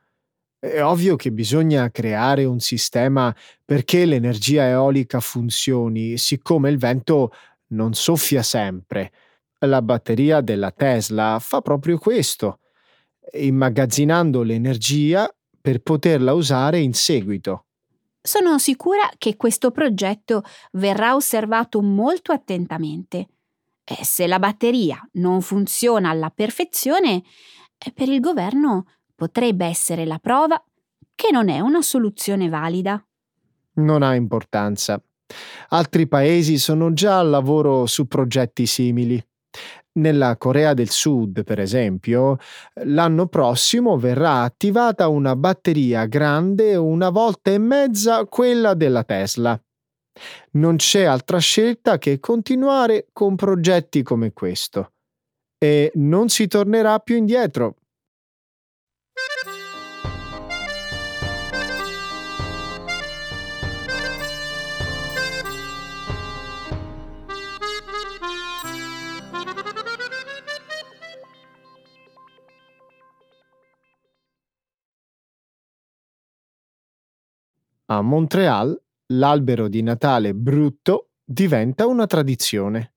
È 0.58 0.82
ovvio 0.82 1.16
che 1.16 1.30
bisogna 1.30 1.90
creare 1.90 2.44
un 2.44 2.58
sistema 2.58 3.34
perché 3.64 4.04
l'energia 4.04 4.66
eolica 4.68 5.20
funzioni, 5.20 6.18
siccome 6.18 6.68
il 6.68 6.78
vento 6.78 7.32
non 7.68 7.94
soffia 7.94 8.42
sempre. 8.42 9.12
La 9.60 9.80
batteria 9.82 10.40
della 10.40 10.72
Tesla 10.72 11.38
fa 11.40 11.60
proprio 11.60 11.96
questo 11.98 12.58
immagazzinando 13.32 14.42
l'energia 14.42 15.28
per 15.60 15.80
poterla 15.80 16.32
usare 16.32 16.78
in 16.78 16.94
seguito. 16.94 17.66
Sono 18.20 18.58
sicura 18.58 19.08
che 19.16 19.36
questo 19.36 19.70
progetto 19.70 20.42
verrà 20.72 21.14
osservato 21.14 21.80
molto 21.80 22.32
attentamente. 22.32 23.28
E 23.84 24.04
se 24.04 24.26
la 24.26 24.38
batteria 24.38 25.00
non 25.12 25.40
funziona 25.40 26.10
alla 26.10 26.30
perfezione, 26.30 27.22
per 27.94 28.08
il 28.08 28.20
governo 28.20 28.86
potrebbe 29.14 29.66
essere 29.66 30.04
la 30.04 30.18
prova 30.18 30.62
che 31.14 31.30
non 31.32 31.48
è 31.48 31.60
una 31.60 31.82
soluzione 31.82 32.48
valida. 32.48 33.02
Non 33.74 34.02
ha 34.02 34.14
importanza. 34.14 35.02
Altri 35.70 36.06
paesi 36.06 36.58
sono 36.58 36.92
già 36.92 37.18
al 37.18 37.30
lavoro 37.30 37.86
su 37.86 38.06
progetti 38.06 38.66
simili. 38.66 39.22
Nella 39.98 40.36
Corea 40.36 40.74
del 40.74 40.90
Sud, 40.90 41.42
per 41.42 41.58
esempio, 41.58 42.36
l'anno 42.84 43.26
prossimo 43.26 43.96
verrà 43.96 44.42
attivata 44.42 45.08
una 45.08 45.34
batteria 45.34 46.06
grande 46.06 46.76
una 46.76 47.10
volta 47.10 47.50
e 47.50 47.58
mezza 47.58 48.24
quella 48.26 48.74
della 48.74 49.02
Tesla. 49.02 49.60
Non 50.52 50.76
c'è 50.76 51.04
altra 51.04 51.38
scelta 51.38 51.98
che 51.98 52.20
continuare 52.20 53.08
con 53.12 53.34
progetti 53.34 54.02
come 54.02 54.32
questo. 54.32 54.92
E 55.58 55.90
non 55.94 56.28
si 56.28 56.46
tornerà 56.46 57.00
più 57.00 57.16
indietro. 57.16 57.77
A 77.90 78.02
Montreal 78.02 78.78
l'albero 79.14 79.66
di 79.66 79.80
Natale 79.80 80.34
brutto 80.34 81.12
diventa 81.24 81.86
una 81.86 82.06
tradizione. 82.06 82.92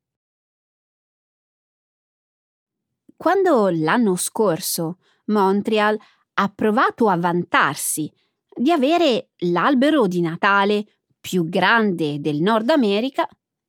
Quando 3.15 3.69
l'anno 3.69 4.17
scorso 4.17 4.97
Montreal 5.27 5.97
ha 6.33 6.49
provato 6.49 7.07
a 7.07 7.15
vantarsi 7.15 8.11
di 8.53 8.69
avere 8.69 9.29
l'albero 9.45 10.07
di 10.07 10.19
Natale 10.19 10.85
più 11.21 11.47
grande 11.47 12.19
del 12.19 12.41
Nord 12.41 12.69
America, 12.69 13.25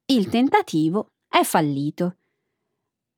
il 0.07 0.29
tentativo 0.29 1.13
è 1.29 1.45
fallito. 1.45 2.17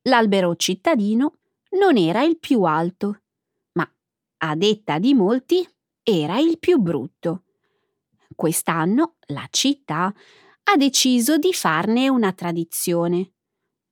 L'albero 0.03 0.55
cittadino 0.55 1.39
non 1.79 1.97
era 1.97 2.21
il 2.21 2.37
più 2.37 2.61
alto, 2.61 3.23
ma 3.71 3.91
a 4.43 4.55
detta 4.55 4.99
di 4.99 5.15
molti 5.15 5.67
era 6.03 6.37
il 6.37 6.59
più 6.59 6.77
brutto. 6.77 7.44
Quest'anno 8.33 9.15
la 9.27 9.45
città 9.49 10.13
ha 10.63 10.77
deciso 10.77 11.37
di 11.37 11.53
farne 11.53 12.09
una 12.09 12.31
tradizione. 12.31 13.33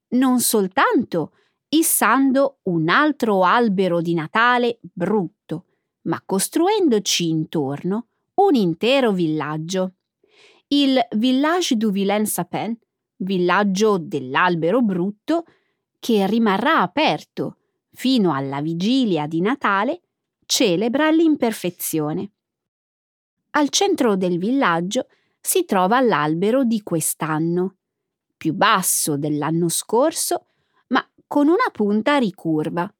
Non 0.10 0.40
soltanto 0.40 1.34
issando 1.70 2.60
un 2.64 2.90
altro 2.90 3.44
albero 3.44 4.02
di 4.02 4.14
Natale 4.14 4.80
brutto, 4.82 5.66
ma 6.04 6.22
costruendoci 6.26 7.30
intorno 7.30 8.08
un 8.36 8.56
intero 8.56 9.12
villaggio. 9.12 9.96
Il 10.68 11.00
Village 11.12 11.76
du 11.76 11.92
Vilain 11.92 12.26
Sapin, 12.26 12.76
villaggio 13.18 13.98
dell'albero 14.00 14.82
brutto, 14.82 15.46
che 16.00 16.26
rimarrà 16.28 16.82
aperto 16.82 17.58
fino 17.92 18.34
alla 18.34 18.60
vigilia 18.60 19.28
di 19.28 19.40
Natale, 19.40 20.02
celebra 20.46 21.10
l'imperfezione. 21.10 22.33
Al 23.56 23.70
centro 23.70 24.16
del 24.16 24.40
villaggio 24.40 25.08
si 25.40 25.64
trova 25.64 26.00
l'albero 26.00 26.64
di 26.64 26.82
quest'anno, 26.82 27.76
più 28.36 28.54
basso 28.54 29.16
dell'anno 29.16 29.70
scorso, 29.70 30.48
ma 30.88 31.08
con 31.28 31.48
una 31.48 31.70
punta 31.72 32.18
ricurva. 32.18 32.92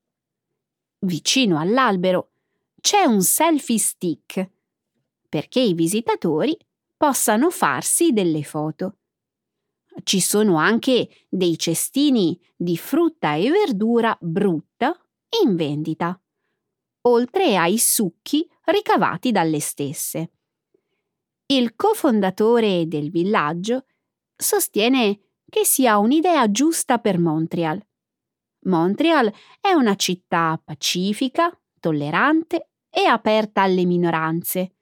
Vicino 1.00 1.60
all'albero 1.60 2.34
c'è 2.80 3.04
un 3.04 3.24
selfie 3.24 3.80
stick 3.80 4.52
perché 5.28 5.60
i 5.60 5.74
visitatori 5.74 6.56
possano 6.96 7.50
farsi 7.50 8.12
delle 8.12 8.44
foto. 8.44 8.98
Ci 10.04 10.22
sono 10.22 10.58
anche 10.58 11.26
dei 11.30 11.58
cestini 11.58 12.40
di 12.56 12.78
frutta 12.78 13.34
e 13.34 13.50
verdura 13.50 14.16
brutta 14.22 14.96
in 15.44 15.56
vendita, 15.56 16.22
oltre 17.08 17.58
ai 17.58 17.80
succhi 17.80 18.48
ricavati 18.66 19.32
dalle 19.32 19.60
stesse. 19.60 20.30
Il 21.46 21.76
cofondatore 21.76 22.88
del 22.88 23.12
villaggio 23.12 23.86
sostiene 24.36 25.20
che 25.50 25.66
sia 25.66 25.98
un'idea 25.98 26.50
giusta 26.50 27.00
per 27.00 27.20
Montreal. 27.20 27.86
Montreal 28.62 29.32
è 29.60 29.74
una 29.74 29.96
città 29.96 30.60
pacifica, 30.64 31.56
tollerante 31.80 32.70
e 32.90 33.06
aperta 33.06 33.62
alle 33.62 33.86
minoranze, 33.86 34.76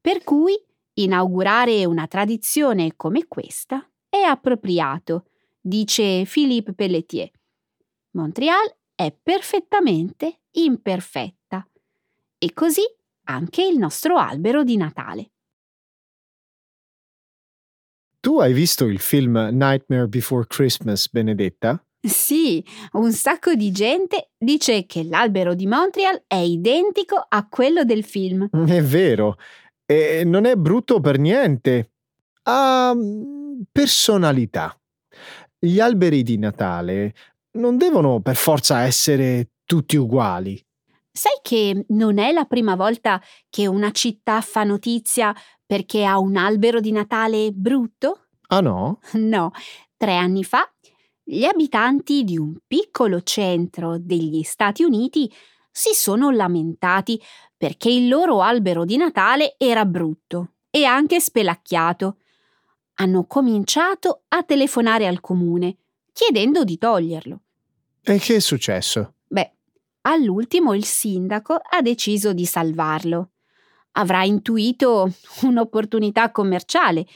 per 0.00 0.24
cui 0.24 0.54
inaugurare 0.94 1.84
una 1.84 2.06
tradizione 2.06 2.96
come 2.96 3.26
questa 3.26 3.86
è 4.08 4.20
appropriato, 4.20 5.26
dice 5.60 6.24
Philippe 6.24 6.72
Pelletier. 6.72 7.30
Montreal 8.12 8.74
è 8.94 9.12
perfettamente 9.12 10.40
imperfetta. 10.52 11.68
E 12.38 12.52
così 12.54 12.82
anche 13.24 13.62
il 13.62 13.76
nostro 13.78 14.16
albero 14.16 14.64
di 14.64 14.76
Natale. 14.76 15.32
Tu 18.20 18.40
hai 18.40 18.52
visto 18.52 18.86
il 18.86 18.98
film 18.98 19.36
Nightmare 19.52 20.08
Before 20.08 20.44
Christmas, 20.46 21.08
Benedetta? 21.08 21.80
Sì, 22.00 22.64
un 22.92 23.12
sacco 23.12 23.54
di 23.54 23.70
gente 23.70 24.30
dice 24.36 24.86
che 24.86 25.04
l'albero 25.04 25.54
di 25.54 25.66
Montreal 25.66 26.24
è 26.26 26.36
identico 26.36 27.16
a 27.28 27.46
quello 27.48 27.84
del 27.84 28.04
film. 28.04 28.48
È 28.50 28.82
vero, 28.82 29.36
e 29.84 30.24
non 30.24 30.44
è 30.46 30.56
brutto 30.56 31.00
per 31.00 31.18
niente. 31.18 31.92
Ha 32.42 32.92
mm, 32.94 33.60
personalità. 33.70 34.76
Gli 35.58 35.80
alberi 35.80 36.22
di 36.22 36.38
Natale 36.38 37.14
non 37.52 37.76
devono 37.76 38.20
per 38.20 38.36
forza 38.36 38.82
essere 38.82 39.50
tutti 39.64 39.96
uguali. 39.96 40.60
Sai 41.18 41.40
che 41.42 41.84
non 41.88 42.18
è 42.18 42.30
la 42.30 42.44
prima 42.44 42.76
volta 42.76 43.20
che 43.50 43.66
una 43.66 43.90
città 43.90 44.40
fa 44.40 44.62
notizia 44.62 45.34
perché 45.66 46.04
ha 46.04 46.16
un 46.16 46.36
albero 46.36 46.78
di 46.78 46.92
Natale 46.92 47.50
brutto? 47.50 48.26
Ah 48.46 48.60
no? 48.60 49.00
No, 49.18 49.50
tre 49.96 50.14
anni 50.14 50.44
fa 50.44 50.70
gli 51.24 51.44
abitanti 51.44 52.22
di 52.22 52.38
un 52.38 52.56
piccolo 52.64 53.22
centro 53.22 53.98
degli 53.98 54.44
Stati 54.44 54.84
Uniti 54.84 55.28
si 55.72 55.92
sono 55.92 56.30
lamentati 56.30 57.20
perché 57.56 57.90
il 57.90 58.06
loro 58.06 58.40
albero 58.40 58.84
di 58.84 58.96
Natale 58.96 59.56
era 59.58 59.84
brutto 59.84 60.52
e 60.70 60.84
anche 60.84 61.18
spelacchiato. 61.18 62.18
Hanno 62.94 63.26
cominciato 63.26 64.22
a 64.28 64.44
telefonare 64.44 65.08
al 65.08 65.20
comune 65.20 65.78
chiedendo 66.12 66.62
di 66.62 66.78
toglierlo. 66.78 67.40
E 68.04 68.18
che 68.18 68.36
è 68.36 68.40
successo? 68.40 69.14
Beh, 69.26 69.57
all'ultimo 70.02 70.74
il 70.74 70.84
sindaco 70.84 71.54
ha 71.54 71.82
deciso 71.82 72.32
di 72.32 72.46
salvarlo. 72.46 73.30
Avrà 73.92 74.24
intuito 74.24 75.12
un'opportunità 75.42 76.30
commerciale, 76.30 77.06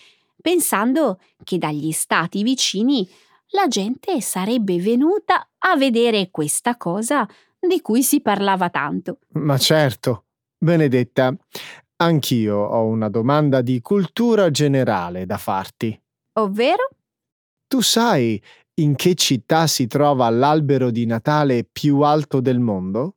pensando 0.40 1.20
che 1.44 1.58
dagli 1.58 1.92
stati 1.92 2.42
vicini 2.42 3.08
la 3.50 3.68
gente 3.68 4.20
sarebbe 4.20 4.78
venuta 4.78 5.48
a 5.58 5.76
vedere 5.76 6.30
questa 6.30 6.76
cosa 6.76 7.28
di 7.58 7.80
cui 7.80 8.02
si 8.02 8.20
parlava 8.20 8.70
tanto. 8.70 9.18
Ma 9.34 9.58
certo. 9.58 10.24
Benedetta, 10.58 11.34
anch'io 11.96 12.56
ho 12.56 12.84
una 12.84 13.08
domanda 13.08 13.62
di 13.62 13.80
cultura 13.80 14.50
generale 14.50 15.26
da 15.26 15.38
farti. 15.38 16.00
Ovvero? 16.34 16.88
Tu 17.66 17.80
sai 17.80 18.42
in 18.74 18.94
che 18.94 19.14
città 19.14 19.66
si 19.66 19.86
trova 19.86 20.30
l'albero 20.30 20.90
di 20.90 21.04
Natale 21.04 21.64
più 21.64 22.00
alto 22.00 22.40
del 22.40 22.58
mondo? 22.58 23.16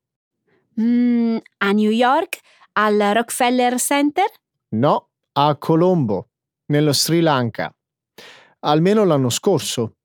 Mm, 0.79 1.37
a 1.59 1.71
New 1.71 1.91
York? 1.91 2.39
Al 2.73 2.97
Rockefeller 2.97 3.79
Center? 3.79 4.25
No, 4.75 5.09
a 5.33 5.55
Colombo, 5.55 6.29
nello 6.67 6.91
Sri 6.91 7.21
Lanka. 7.21 7.73
Almeno 8.59 9.05
l'anno 9.05 9.29
scorso. 9.29 9.97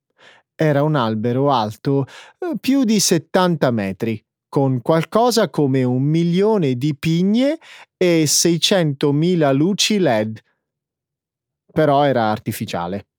Era 0.55 0.83
un 0.83 0.95
albero 0.95 1.51
alto 1.51 2.07
eh, 2.39 2.55
più 2.61 2.85
di 2.85 3.01
70 3.01 3.71
metri, 3.71 4.23
con 4.49 4.83
qualcosa 4.83 5.49
come 5.49 5.83
un 5.83 6.03
milione 6.03 6.75
di 6.75 6.95
pigne 6.97 7.59
e 7.97 8.25
600.000 8.25 9.55
luci 9.55 9.99
LED. 9.99 10.41
Però 11.73 12.05
era 12.05 12.31
artificiale. 12.31 13.10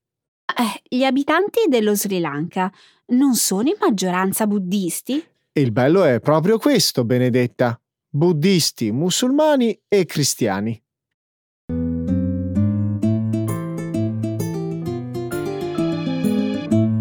Eh, 0.54 0.96
gli 0.96 1.04
abitanti 1.04 1.60
dello 1.68 1.94
Sri 1.94 2.20
Lanka 2.20 2.70
non 3.06 3.34
sono 3.34 3.68
in 3.68 3.76
maggioranza 3.80 4.46
buddisti? 4.46 5.24
Il 5.52 5.72
bello 5.72 6.04
è 6.04 6.20
proprio 6.20 6.58
questo, 6.58 7.04
Benedetta. 7.04 7.78
Buddisti, 8.08 8.90
musulmani 8.92 9.78
e 9.88 10.04
cristiani. 10.04 10.80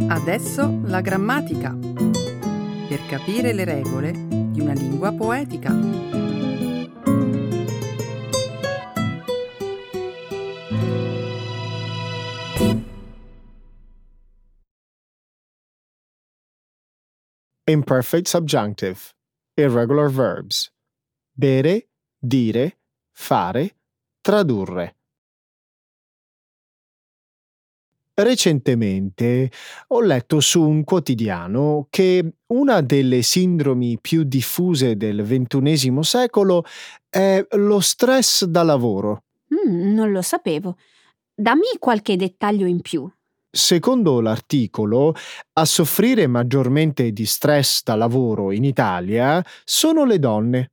Adesso 0.08 0.82
la 0.86 1.02
grammatica. 1.02 1.78
Per 2.88 3.06
capire 3.08 3.54
le 3.54 3.64
regole 3.66 4.12
di 4.52 4.62
una 4.62 4.74
lingua 4.74 5.12
poetica. 5.12 6.11
Imperfect 17.72 18.28
subjunctive. 18.28 19.00
Irregular 19.54 20.10
verbs. 20.10 20.70
Bere, 21.32 21.88
dire, 22.20 22.80
fare, 23.12 23.78
tradurre. 24.20 24.98
Recentemente 28.14 29.50
ho 29.88 30.02
letto 30.02 30.42
su 30.42 30.62
un 30.62 30.84
quotidiano 30.84 31.88
che 31.90 32.34
una 32.48 32.82
delle 32.82 33.22
sindromi 33.22 33.98
più 34.02 34.24
diffuse 34.24 34.98
del 34.98 35.24
XXI 35.24 35.98
secolo 36.02 36.66
è 37.10 37.46
lo 37.52 37.80
stress 37.80 38.44
da 38.44 38.64
lavoro. 38.64 39.24
Mm, 39.56 39.94
non 39.94 40.12
lo 40.12 40.22
sapevo. 40.22 40.76
Dammi 41.34 41.78
qualche 41.80 42.18
dettaglio 42.18 42.66
in 42.66 42.82
più. 42.82 43.10
Secondo 43.54 44.22
l'articolo, 44.22 45.14
a 45.54 45.66
soffrire 45.66 46.26
maggiormente 46.26 47.12
di 47.12 47.26
stress 47.26 47.84
da 47.84 47.96
lavoro 47.96 48.52
in 48.52 48.64
Italia 48.64 49.46
sono 49.66 50.06
le 50.06 50.20
donne. 50.20 50.72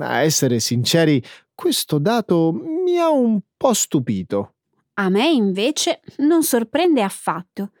A 0.00 0.20
essere 0.20 0.60
sinceri, 0.60 1.22
questo 1.54 1.98
dato 1.98 2.52
mi 2.52 2.98
ha 2.98 3.08
un 3.08 3.40
po' 3.56 3.72
stupito. 3.72 4.56
A 4.94 5.08
me 5.08 5.30
invece 5.30 6.02
non 6.18 6.42
sorprende 6.42 7.02
affatto. 7.02 7.72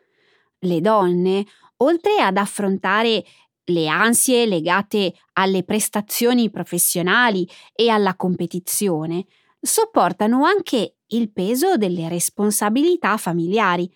Le 0.60 0.80
donne, 0.80 1.44
oltre 1.78 2.16
ad 2.20 2.38
affrontare 2.38 3.22
le 3.64 3.88
ansie 3.88 4.46
legate 4.46 5.14
alle 5.34 5.64
prestazioni 5.64 6.48
professionali 6.48 7.46
e 7.74 7.90
alla 7.90 8.16
competizione, 8.16 9.26
sopportano 9.60 10.44
anche 10.44 10.96
il 11.08 11.30
peso 11.30 11.76
delle 11.76 12.08
responsabilità 12.08 13.18
familiari, 13.18 13.90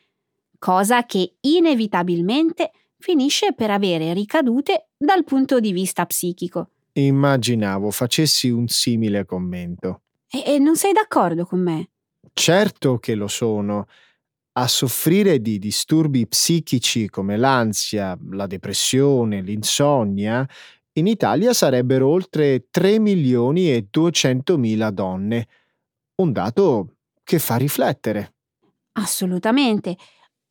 cosa 0.65 1.05
che 1.05 1.35
inevitabilmente 1.41 2.73
finisce 2.97 3.53
per 3.53 3.71
avere 3.71 4.15
ricadute 4.15 4.87
dal 4.97 5.23
punto 5.23 5.61
di 5.61 5.73
vista 5.73 6.07
psichico. 6.07 6.71
Immaginavo 6.93 7.91
facessi 7.91 8.49
un 8.49 8.67
simile 8.69 9.27
commento. 9.27 10.01
E, 10.27 10.43
e 10.55 10.59
non 10.59 10.75
sei 10.75 10.95
d'accordo 10.95 11.45
con 11.45 11.61
me? 11.61 11.91
Certo 12.33 12.97
che 12.97 13.15
lo 13.15 13.29
sono. 13.29 13.89
A 14.53 14.67
soffrire 14.67 15.43
di 15.43 15.59
disturbi 15.59 16.27
psichici 16.27 17.11
come 17.11 17.37
l'ansia, 17.37 18.17
la 18.31 18.47
depressione, 18.47 19.43
l'insonnia, 19.43 20.49
in 20.93 21.07
Italia 21.07 21.53
sarebbero 21.53 22.09
oltre 22.09 22.69
3 22.71 22.99
milioni 23.01 23.71
e 23.71 23.89
200 23.91 24.57
mila 24.57 24.91
donne. 24.91 25.47
Un 26.23 26.33
dato 26.33 26.95
che 27.23 27.39
fa 27.39 27.57
riflettere. 27.57 28.33
Assolutamente 28.93 29.97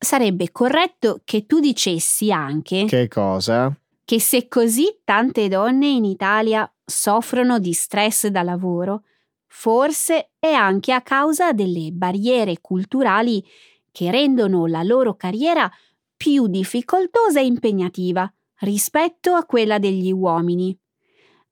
sarebbe 0.03 0.51
corretto 0.51 1.21
che 1.23 1.45
tu 1.45 1.59
dicessi 1.59 2.31
anche 2.31 2.85
Che 2.85 3.07
cosa? 3.07 3.75
che 4.05 4.19
se 4.19 4.47
così 4.47 4.99
tante 5.03 5.47
donne 5.47 5.87
in 5.87 6.03
Italia 6.05 6.69
soffrono 6.85 7.57
di 7.59 7.71
stress 7.71 8.27
da 8.27 8.43
lavoro, 8.43 9.03
forse 9.47 10.31
è 10.39 10.51
anche 10.51 10.91
a 10.91 11.01
causa 11.01 11.53
delle 11.53 11.91
barriere 11.91 12.59
culturali 12.59 13.43
che 13.91 14.11
rendono 14.11 14.65
la 14.65 14.83
loro 14.83 15.15
carriera 15.15 15.71
più 16.17 16.47
difficoltosa 16.47 17.39
e 17.39 17.45
impegnativa 17.45 18.31
rispetto 18.59 19.33
a 19.33 19.45
quella 19.45 19.79
degli 19.79 20.11
uomini. 20.11 20.77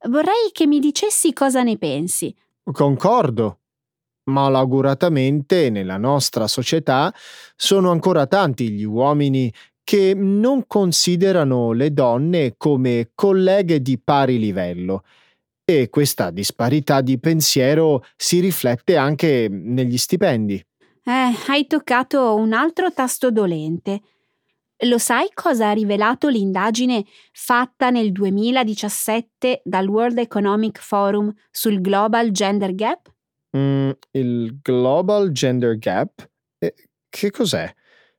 Vorrei 0.10 0.50
che 0.52 0.68
mi 0.68 0.80
dicessi 0.80 1.32
cosa 1.32 1.64
ne 1.64 1.78
pensi. 1.78 2.36
Concordo. 2.72 3.60
Malauguratamente 4.26 5.70
nella 5.70 5.98
nostra 5.98 6.48
società 6.48 7.14
sono 7.56 7.92
ancora 7.92 8.28
tanti 8.28 8.70
gli 8.70 8.84
uomini 8.84 9.52
che 9.84 10.14
non 10.16 10.66
considerano 10.68 11.72
le 11.72 11.92
donne 11.92 12.54
come 12.56 13.12
colleghe 13.16 13.82
di 13.82 14.00
pari 14.00 14.38
livello 14.38 15.04
e 15.66 15.90
questa 15.90 16.32
disparità 16.32 17.02
di 17.02 17.20
pensiero 17.20 18.04
si 18.16 18.40
riflette 18.40 18.96
anche 18.98 19.48
negli 19.50 19.98
stipendi. 19.98 20.64
Eh, 21.04 21.34
hai 21.48 21.66
toccato 21.68 22.36
un 22.36 22.54
altro 22.54 22.92
tasto 22.92 23.32
dolente. 23.32 24.02
Lo 24.86 24.98
sai 24.98 25.30
cosa 25.34 25.70
ha 25.70 25.74
rivelato 25.74 26.28
l'indagine 26.28 27.06
fatta 27.32 27.90
nel 27.90 28.12
2017 28.12 29.62
dal 29.64 29.88
World 29.88 30.18
Economic 30.18 30.80
Forum 30.80 31.32
sul 31.52 31.82
Global 31.82 32.32
Gender 32.32 32.74
Gap? 32.74 33.12
Mm, 33.56 33.92
il 34.12 34.60
Global 34.62 35.32
Gender 35.32 35.78
Gap? 35.78 36.30
Eh, 36.58 36.74
che 37.10 37.32
cos'è? 37.32 37.74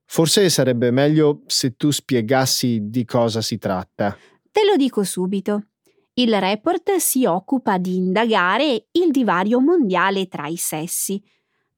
Forse 0.05 0.51
sarebbe 0.51 0.91
meglio 0.91 1.43
se 1.47 1.77
tu 1.77 1.91
spiegassi 1.91 2.91
di 2.91 3.05
cosa 3.05 3.41
si 3.41 3.59
tratta. 3.59 4.17
Te 4.51 4.65
lo 4.65 4.75
dico 4.77 5.05
subito. 5.05 5.67
Il 6.15 6.39
report 6.39 6.97
si 6.97 7.25
occupa 7.25 7.79
di 7.79 7.97
indagare 7.97 8.89
il 8.93 9.11
divario 9.11 9.61
mondiale 9.61 10.29
tra 10.29 10.47
i 10.47 10.57
sessi. 10.57 11.23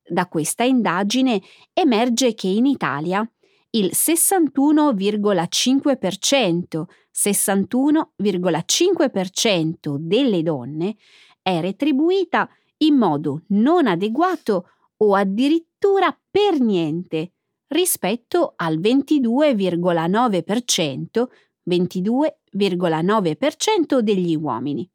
Da 0.05 0.27
questa 0.27 0.65
indagine 0.65 1.41
emerge 1.73 2.35
che 2.35 2.49
in 2.49 2.67
Italia 2.67 3.25
il 3.71 3.93
61,5%, 3.95 6.85
61,5% 7.15 9.95
delle 9.97 10.43
donne 10.43 10.97
è 11.41 11.61
retribuita 11.61 12.51
in 12.79 12.97
modo 12.97 13.43
non 13.49 13.87
adeguato 13.87 14.71
o 14.99 15.15
addirittura 15.15 16.17
per 16.31 16.61
niente 16.61 17.33
rispetto 17.69 18.53
al 18.57 18.79
22,9%, 18.79 21.27
22,9% 21.69 23.99
degli 23.99 24.37
uomini. 24.37 24.89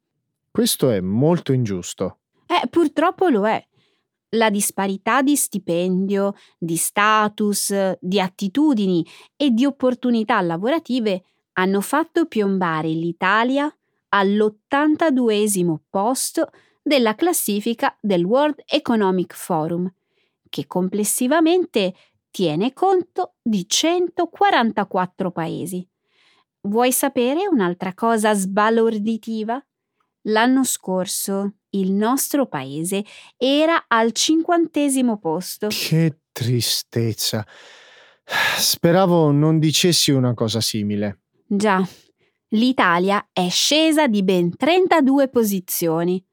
Questo 0.50 0.90
è 0.90 1.00
molto 1.00 1.52
ingiusto. 1.52 2.18
Eh, 2.46 2.66
purtroppo 2.68 3.28
lo 3.28 3.46
è. 3.46 3.64
La 4.30 4.50
disparità 4.50 5.22
di 5.22 5.36
stipendio, 5.36 6.34
di 6.58 6.74
status, 6.76 7.96
di 8.00 8.20
attitudini 8.20 9.06
e 9.36 9.50
di 9.50 9.64
opportunità 9.64 10.40
lavorative 10.40 11.22
hanno 11.54 11.80
fatto 11.80 12.26
piombare 12.26 12.88
l'Italia 12.88 13.72
all'82 14.10 15.78
posto 15.88 16.50
della 16.82 17.14
classifica 17.14 17.96
del 18.00 18.24
World 18.24 18.62
Economic 18.66 19.34
Forum, 19.34 19.92
che 20.48 20.66
complessivamente 20.66 21.94
tiene 22.30 22.72
conto 22.72 23.34
di 23.42 23.68
144 23.68 25.30
paesi. 25.30 25.86
vuoi 26.62 26.92
sapere 26.92 27.48
un'altra 27.50 27.94
cosa 27.94 28.34
sbalorditiva? 28.34 29.64
L'anno 30.24 30.64
scorso 30.64 31.54
il 31.70 31.92
nostro 31.92 32.46
paese 32.46 33.04
era 33.36 33.84
al 33.88 34.12
cinquantesimo 34.12 35.18
posto. 35.18 35.68
Che 35.68 36.20
tristezza. 36.32 37.46
Speravo 38.56 39.30
non 39.30 39.58
dicessi 39.58 40.10
una 40.10 40.34
cosa 40.34 40.60
simile. 40.60 41.20
Già, 41.46 41.82
l'Italia 42.48 43.28
è 43.32 43.48
scesa 43.48 44.06
di 44.06 44.22
ben 44.22 44.54
32 44.56 45.28
posizioni. 45.28 46.24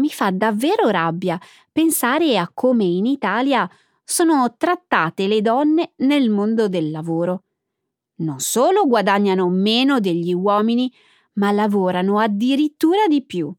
Mi 0.00 0.08
fa 0.08 0.30
davvero 0.30 0.88
rabbia 0.88 1.38
pensare 1.70 2.38
a 2.38 2.50
come 2.52 2.84
in 2.84 3.04
Italia 3.04 3.70
sono 4.02 4.54
trattate 4.56 5.26
le 5.26 5.42
donne 5.42 5.92
nel 5.96 6.30
mondo 6.30 6.68
del 6.68 6.90
lavoro. 6.90 7.44
Non 8.20 8.40
solo 8.40 8.86
guadagnano 8.86 9.48
meno 9.50 10.00
degli 10.00 10.32
uomini, 10.32 10.90
ma 11.34 11.52
lavorano 11.52 12.18
addirittura 12.18 13.06
di 13.08 13.22
più. 13.22 13.54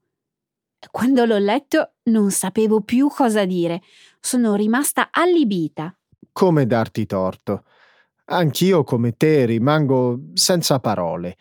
Quando 0.90 1.26
l'ho 1.26 1.38
letto 1.38 1.94
non 2.06 2.32
sapevo 2.32 2.82
più 2.82 3.08
cosa 3.08 3.46
dire. 3.46 3.82
Sono 4.20 4.56
rimasta 4.56 5.10
allibita. 5.12 5.96
Come 6.32 6.66
darti 6.66 7.06
torto? 7.06 7.66
Anch'io 8.26 8.84
come 8.84 9.12
te 9.16 9.46
rimango 9.46 10.20
senza 10.34 10.80
parole. 10.80 11.38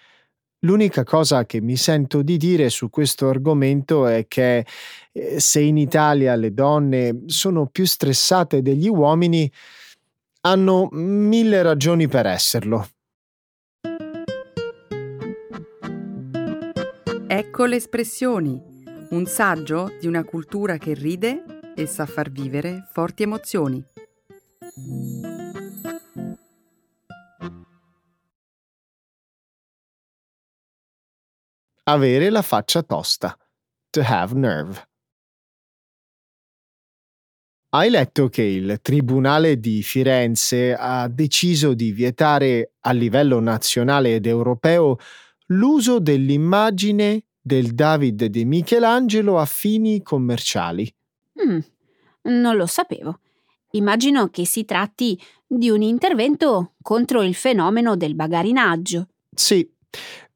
L'unica 0.62 1.05
cosa 1.05 1.46
che 1.46 1.62
mi 1.62 1.77
sento 1.77 2.20
di 2.20 2.37
dire 2.37 2.68
su 2.68 2.90
questo 2.90 3.29
argomento 3.29 4.07
è 4.07 4.27
che 4.29 4.66
eh, 5.12 5.40
se 5.40 5.61
in 5.61 5.79
Italia 5.79 6.35
le 6.35 6.53
donne 6.53 7.23
sono 7.27 7.66
più 7.66 7.87
stressate 7.87 8.61
degli 8.61 8.88
uomini, 8.88 9.51
hanno 10.42 10.88
mille 10.92 11.62
ragioni 11.62 12.09
per 12.09 12.27
esserlo. 12.27 12.88
Ecco 17.27 17.64
le 17.64 17.77
espressioni, 17.77 18.61
un 19.11 19.25
saggio 19.25 19.92
di 19.99 20.07
una 20.07 20.25
cultura 20.25 20.77
che 20.77 20.92
ride 20.92 21.42
e 21.75 21.87
sa 21.87 22.05
far 22.05 22.31
vivere 22.31 22.87
forti 22.92 23.23
emozioni. 23.23 23.83
Avere 31.85 32.31
la 32.31 32.43
faccia 32.43 32.83
tosta. 32.83 33.37
To 33.90 34.03
have 34.05 34.35
nerve. 34.35 34.88
Hai 37.73 37.88
letto 37.88 38.29
che 38.29 38.43
il 38.43 38.81
Tribunale 38.83 39.59
di 39.59 39.83
Firenze 39.83 40.75
ha 40.75 41.09
deciso 41.09 41.73
di 41.75 41.93
vietare 41.93 42.73
a 42.81 42.90
livello 42.90 43.38
nazionale 43.38 44.16
ed 44.16 44.27
europeo 44.27 44.97
l'uso 45.47 46.01
dell'immagine 46.01 47.27
del 47.40 47.73
David 47.73 48.25
di 48.25 48.45
Michelangelo 48.45 49.38
a 49.38 49.45
fini 49.45 50.03
commerciali. 50.03 50.93
Mm, 51.47 51.59
non 52.23 52.57
lo 52.57 52.66
sapevo. 52.66 53.21
Immagino 53.73 54.29
che 54.29 54.45
si 54.47 54.64
tratti 54.64 55.21
di 55.47 55.71
un 55.71 55.83
intervento 55.83 56.75
contro 56.83 57.23
il 57.23 57.35
fenomeno 57.35 57.97
del 57.97 58.16
bagarinaggio. 58.16 59.09
Sì, 59.33 59.69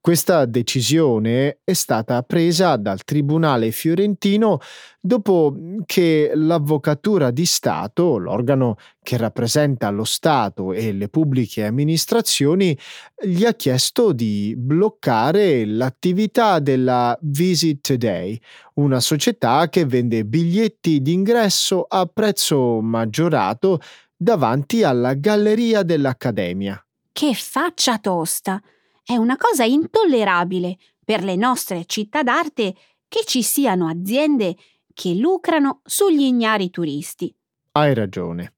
questa 0.05 0.45
decisione 0.45 1.61
è 1.65 1.73
stata 1.73 2.23
presa 2.25 2.77
dal 2.77 3.05
Tribunale 3.05 3.71
fiorentino 3.71 4.59
dopo 5.01 5.57
che 5.87 6.31
l'Avvocatura 6.35 7.31
di 7.31 7.47
Stato, 7.47 8.19
l'organo 8.19 8.77
che 9.03 9.17
rappresenta 9.17 9.89
lo 9.89 10.05
Stato 10.05 10.75
e 10.75 10.93
le 10.93 11.09
pubbliche 11.09 11.65
amministrazioni, 11.65 12.79
gli 13.19 13.47
ha 13.47 13.55
chiesto 13.55 14.13
di 14.13 14.53
bloccare 14.55 15.65
l'attività 15.65 16.59
della 16.59 17.19
Visit 17.23 17.81
Today, 17.81 18.39
una 18.75 19.01
società 19.01 19.71
che 19.71 19.87
vende 19.87 20.27
biglietti 20.27 21.01
d'ingresso 21.01 21.87
a 21.89 22.05
prezzo 22.13 22.83
maggiorato 22.83 23.81
davanti 24.15 24.83
alla 24.83 25.15
galleria 25.15 25.83
dell'Accademia. 25.83 26.79
Che 27.11 27.33
faccia 27.33 27.97
tosta! 27.97 28.61
È 29.07 29.17
una 29.17 29.37
cosa 29.37 29.65
intollerabile 29.65 30.79
per 31.05 31.23
le 31.23 31.37
nostre 31.37 31.85
città 31.85 32.23
d'arte 32.23 32.75
che 33.07 33.21
ci 33.27 33.43
siano 33.43 33.87
aziende 33.87 34.57
che 34.95 35.13
lucrano 35.13 35.83
sugli 35.85 36.23
ignari 36.23 36.71
turisti. 36.71 37.35
Hai 37.73 37.93
ragione. 37.93 38.55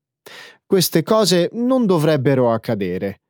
Queste 0.65 1.03
cose 1.03 1.51
non 1.55 1.85
dovrebbero 1.85 2.53
accadere. 2.53 3.23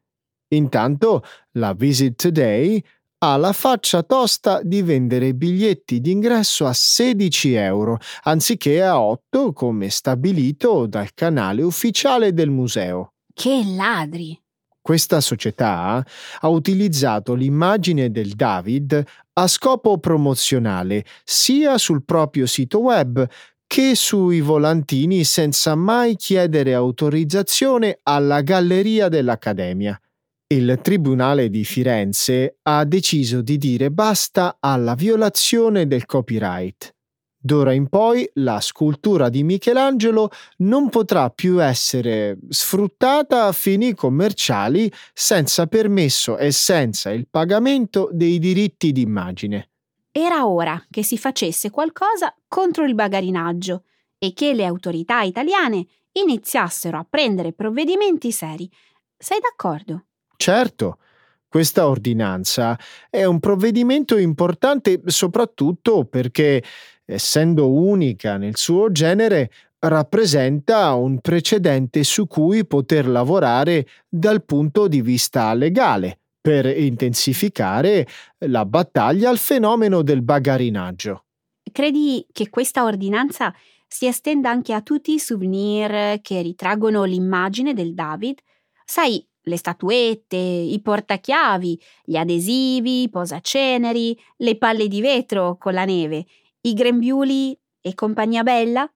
Intanto 0.48 1.24
la 1.52 1.72
Visit 1.72 2.16
Today 2.16 2.84
ha 3.18 3.36
la 3.38 3.54
faccia 3.54 4.02
tosta 4.02 4.60
di 4.62 4.82
vendere 4.82 5.32
biglietti 5.32 6.02
d'ingresso 6.02 6.66
a 6.66 6.74
16 6.74 7.54
euro 7.54 7.98
anziché 8.24 8.82
a 8.82 9.00
8 9.00 9.54
come 9.54 9.88
stabilito 9.88 10.84
dal 10.86 11.14
canale 11.14 11.62
ufficiale 11.62 12.34
del 12.34 12.50
museo. 12.50 13.14
Che 13.32 13.62
ladri! 13.64 14.38
Questa 14.86 15.20
società 15.20 16.06
ha 16.40 16.48
utilizzato 16.48 17.34
l'immagine 17.34 18.12
del 18.12 18.34
David 18.34 19.02
a 19.32 19.48
scopo 19.48 19.98
promozionale 19.98 21.04
sia 21.24 21.76
sul 21.76 22.04
proprio 22.04 22.46
sito 22.46 22.78
web 22.78 23.28
che 23.66 23.96
sui 23.96 24.40
volantini 24.40 25.24
senza 25.24 25.74
mai 25.74 26.14
chiedere 26.14 26.72
autorizzazione 26.72 27.98
alla 28.04 28.42
galleria 28.42 29.08
dell'Accademia. 29.08 30.00
Il 30.46 30.78
Tribunale 30.80 31.50
di 31.50 31.64
Firenze 31.64 32.58
ha 32.62 32.84
deciso 32.84 33.42
di 33.42 33.58
dire 33.58 33.90
basta 33.90 34.58
alla 34.60 34.94
violazione 34.94 35.88
del 35.88 36.06
copyright. 36.06 36.95
D'ora 37.46 37.72
in 37.72 37.88
poi 37.88 38.28
la 38.34 38.60
scultura 38.60 39.28
di 39.28 39.44
Michelangelo 39.44 40.30
non 40.58 40.88
potrà 40.88 41.30
più 41.30 41.62
essere 41.62 42.38
sfruttata 42.48 43.44
a 43.44 43.52
fini 43.52 43.94
commerciali 43.94 44.92
senza 45.14 45.68
permesso 45.68 46.38
e 46.38 46.50
senza 46.50 47.10
il 47.10 47.28
pagamento 47.30 48.08
dei 48.10 48.40
diritti 48.40 48.90
d'immagine. 48.90 49.70
Era 50.10 50.48
ora 50.48 50.84
che 50.90 51.04
si 51.04 51.16
facesse 51.16 51.70
qualcosa 51.70 52.34
contro 52.48 52.84
il 52.84 52.96
bagarinaggio 52.96 53.84
e 54.18 54.32
che 54.32 54.52
le 54.52 54.64
autorità 54.64 55.22
italiane 55.22 55.86
iniziassero 56.14 56.98
a 56.98 57.06
prendere 57.08 57.52
provvedimenti 57.52 58.32
seri. 58.32 58.68
Sei 59.16 59.38
d'accordo? 59.40 60.06
Certo. 60.36 60.98
Questa 61.48 61.86
ordinanza 61.86 62.76
è 63.08 63.24
un 63.24 63.38
provvedimento 63.38 64.18
importante 64.18 65.00
soprattutto 65.06 66.04
perché 66.04 66.62
essendo 67.06 67.70
unica 67.70 68.36
nel 68.36 68.56
suo 68.56 68.90
genere, 68.90 69.50
rappresenta 69.78 70.94
un 70.94 71.20
precedente 71.20 72.02
su 72.02 72.26
cui 72.26 72.66
poter 72.66 73.06
lavorare 73.08 73.86
dal 74.08 74.44
punto 74.44 74.88
di 74.88 75.00
vista 75.00 75.54
legale 75.54 76.18
per 76.40 76.66
intensificare 76.66 78.06
la 78.46 78.64
battaglia 78.64 79.30
al 79.30 79.38
fenomeno 79.38 80.02
del 80.02 80.22
bagarinaggio. 80.22 81.24
Credi 81.72 82.26
che 82.32 82.48
questa 82.48 82.84
ordinanza 82.84 83.54
si 83.86 84.06
estenda 84.06 84.50
anche 84.50 84.72
a 84.72 84.82
tutti 84.82 85.12
i 85.14 85.18
souvenir 85.18 86.20
che 86.20 86.42
ritraggono 86.42 87.04
l'immagine 87.04 87.74
del 87.74 87.94
David? 87.94 88.38
Sai, 88.84 89.24
le 89.42 89.56
statuette, 89.56 90.36
i 90.36 90.80
portachiavi, 90.82 91.80
gli 92.04 92.16
adesivi, 92.16 93.02
i 93.02 93.10
posaceneri, 93.10 94.16
le 94.38 94.56
palle 94.56 94.88
di 94.88 95.00
vetro 95.00 95.56
con 95.56 95.72
la 95.72 95.84
neve 95.84 96.26
i 96.66 96.74
grembiuli 96.74 97.58
e 97.80 97.94
compagnia 97.94 98.42
bella? 98.42 98.90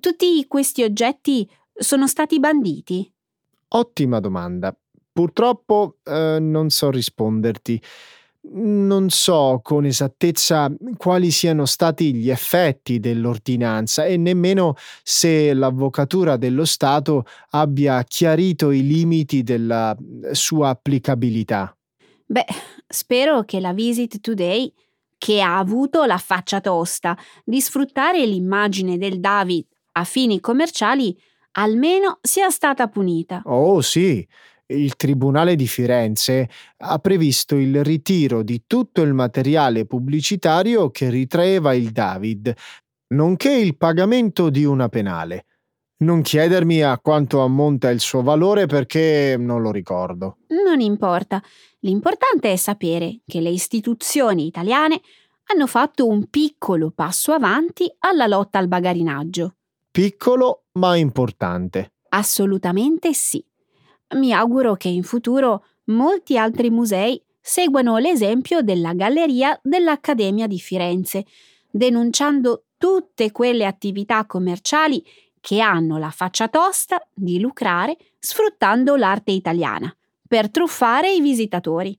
Tutti 0.00 0.46
questi 0.46 0.82
oggetti 0.82 1.48
sono 1.72 2.06
stati 2.06 2.38
banditi? 2.38 3.10
Ottima 3.68 4.20
domanda. 4.20 4.76
Purtroppo 5.12 5.98
eh, 6.04 6.38
non 6.40 6.70
so 6.70 6.90
risponderti. 6.90 7.80
Non 8.46 9.08
so 9.08 9.60
con 9.62 9.86
esattezza 9.86 10.70
quali 10.98 11.30
siano 11.30 11.64
stati 11.64 12.14
gli 12.14 12.28
effetti 12.28 13.00
dell'ordinanza 13.00 14.04
e 14.04 14.18
nemmeno 14.18 14.74
se 15.02 15.54
l'Avvocatura 15.54 16.36
dello 16.36 16.66
Stato 16.66 17.24
abbia 17.50 18.02
chiarito 18.04 18.70
i 18.70 18.86
limiti 18.86 19.42
della 19.42 19.96
sua 20.32 20.68
applicabilità. 20.68 21.74
Beh, 22.26 22.44
spero 22.86 23.44
che 23.44 23.60
la 23.60 23.72
Visit 23.72 24.20
Today 24.20 24.70
che 25.24 25.40
ha 25.40 25.56
avuto 25.56 26.04
la 26.04 26.18
faccia 26.18 26.60
tosta 26.60 27.16
di 27.46 27.58
sfruttare 27.58 28.26
l'immagine 28.26 28.98
del 28.98 29.20
David 29.20 29.64
a 29.92 30.04
fini 30.04 30.38
commerciali 30.38 31.18
almeno 31.52 32.18
sia 32.20 32.50
stata 32.50 32.88
punita. 32.88 33.40
Oh 33.46 33.80
sì, 33.80 34.28
il 34.66 34.96
Tribunale 34.96 35.56
di 35.56 35.66
Firenze 35.66 36.50
ha 36.76 36.98
previsto 36.98 37.56
il 37.56 37.82
ritiro 37.82 38.42
di 38.42 38.64
tutto 38.66 39.00
il 39.00 39.14
materiale 39.14 39.86
pubblicitario 39.86 40.90
che 40.90 41.08
ritraeva 41.08 41.72
il 41.72 41.88
David, 41.90 42.54
nonché 43.14 43.50
il 43.50 43.78
pagamento 43.78 44.50
di 44.50 44.66
una 44.66 44.90
penale. 44.90 45.46
Non 45.96 46.22
chiedermi 46.22 46.82
a 46.82 46.98
quanto 46.98 47.40
ammonta 47.40 47.90
il 47.90 48.00
suo 48.00 48.22
valore 48.22 48.66
perché 48.66 49.36
non 49.38 49.62
lo 49.62 49.70
ricordo. 49.70 50.38
Non 50.48 50.80
importa. 50.80 51.42
L'importante 51.80 52.52
è 52.52 52.56
sapere 52.56 53.20
che 53.26 53.40
le 53.40 53.50
istituzioni 53.50 54.46
italiane 54.46 55.00
hanno 55.46 55.66
fatto 55.66 56.06
un 56.06 56.28
piccolo 56.28 56.90
passo 56.90 57.32
avanti 57.32 57.92
alla 58.00 58.26
lotta 58.26 58.58
al 58.58 58.68
bagarinaggio. 58.68 59.54
Piccolo 59.90 60.64
ma 60.72 60.96
importante. 60.96 61.92
Assolutamente 62.08 63.12
sì. 63.12 63.44
Mi 64.16 64.32
auguro 64.32 64.74
che 64.74 64.88
in 64.88 65.02
futuro 65.02 65.64
molti 65.84 66.36
altri 66.36 66.70
musei 66.70 67.22
seguano 67.40 67.98
l'esempio 67.98 68.62
della 68.62 68.94
Galleria 68.94 69.58
dell'Accademia 69.62 70.46
di 70.46 70.58
Firenze, 70.58 71.24
denunciando 71.70 72.64
tutte 72.78 73.30
quelle 73.32 73.66
attività 73.66 74.24
commerciali 74.26 75.04
che 75.44 75.60
hanno 75.60 75.98
la 75.98 76.08
faccia 76.08 76.48
tosta 76.48 77.06
di 77.12 77.38
lucrare 77.38 77.98
sfruttando 78.18 78.96
l'arte 78.96 79.30
italiana 79.32 79.94
per 80.26 80.50
truffare 80.50 81.12
i 81.12 81.20
visitatori. 81.20 81.98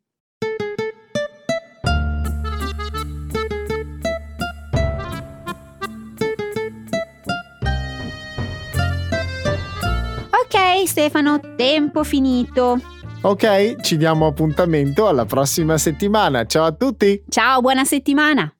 Ok 10.32 10.88
Stefano, 10.88 11.40
tempo 11.56 12.04
finito. 12.04 12.80
Ok, 13.22 13.80
ci 13.82 13.98
diamo 13.98 14.26
appuntamento 14.26 15.08
alla 15.08 15.26
prossima 15.26 15.78
settimana. 15.78 16.46
Ciao 16.46 16.64
a 16.64 16.72
tutti! 16.72 17.24
Ciao, 17.30 17.62
buona 17.62 17.86
settimana! 17.86 18.52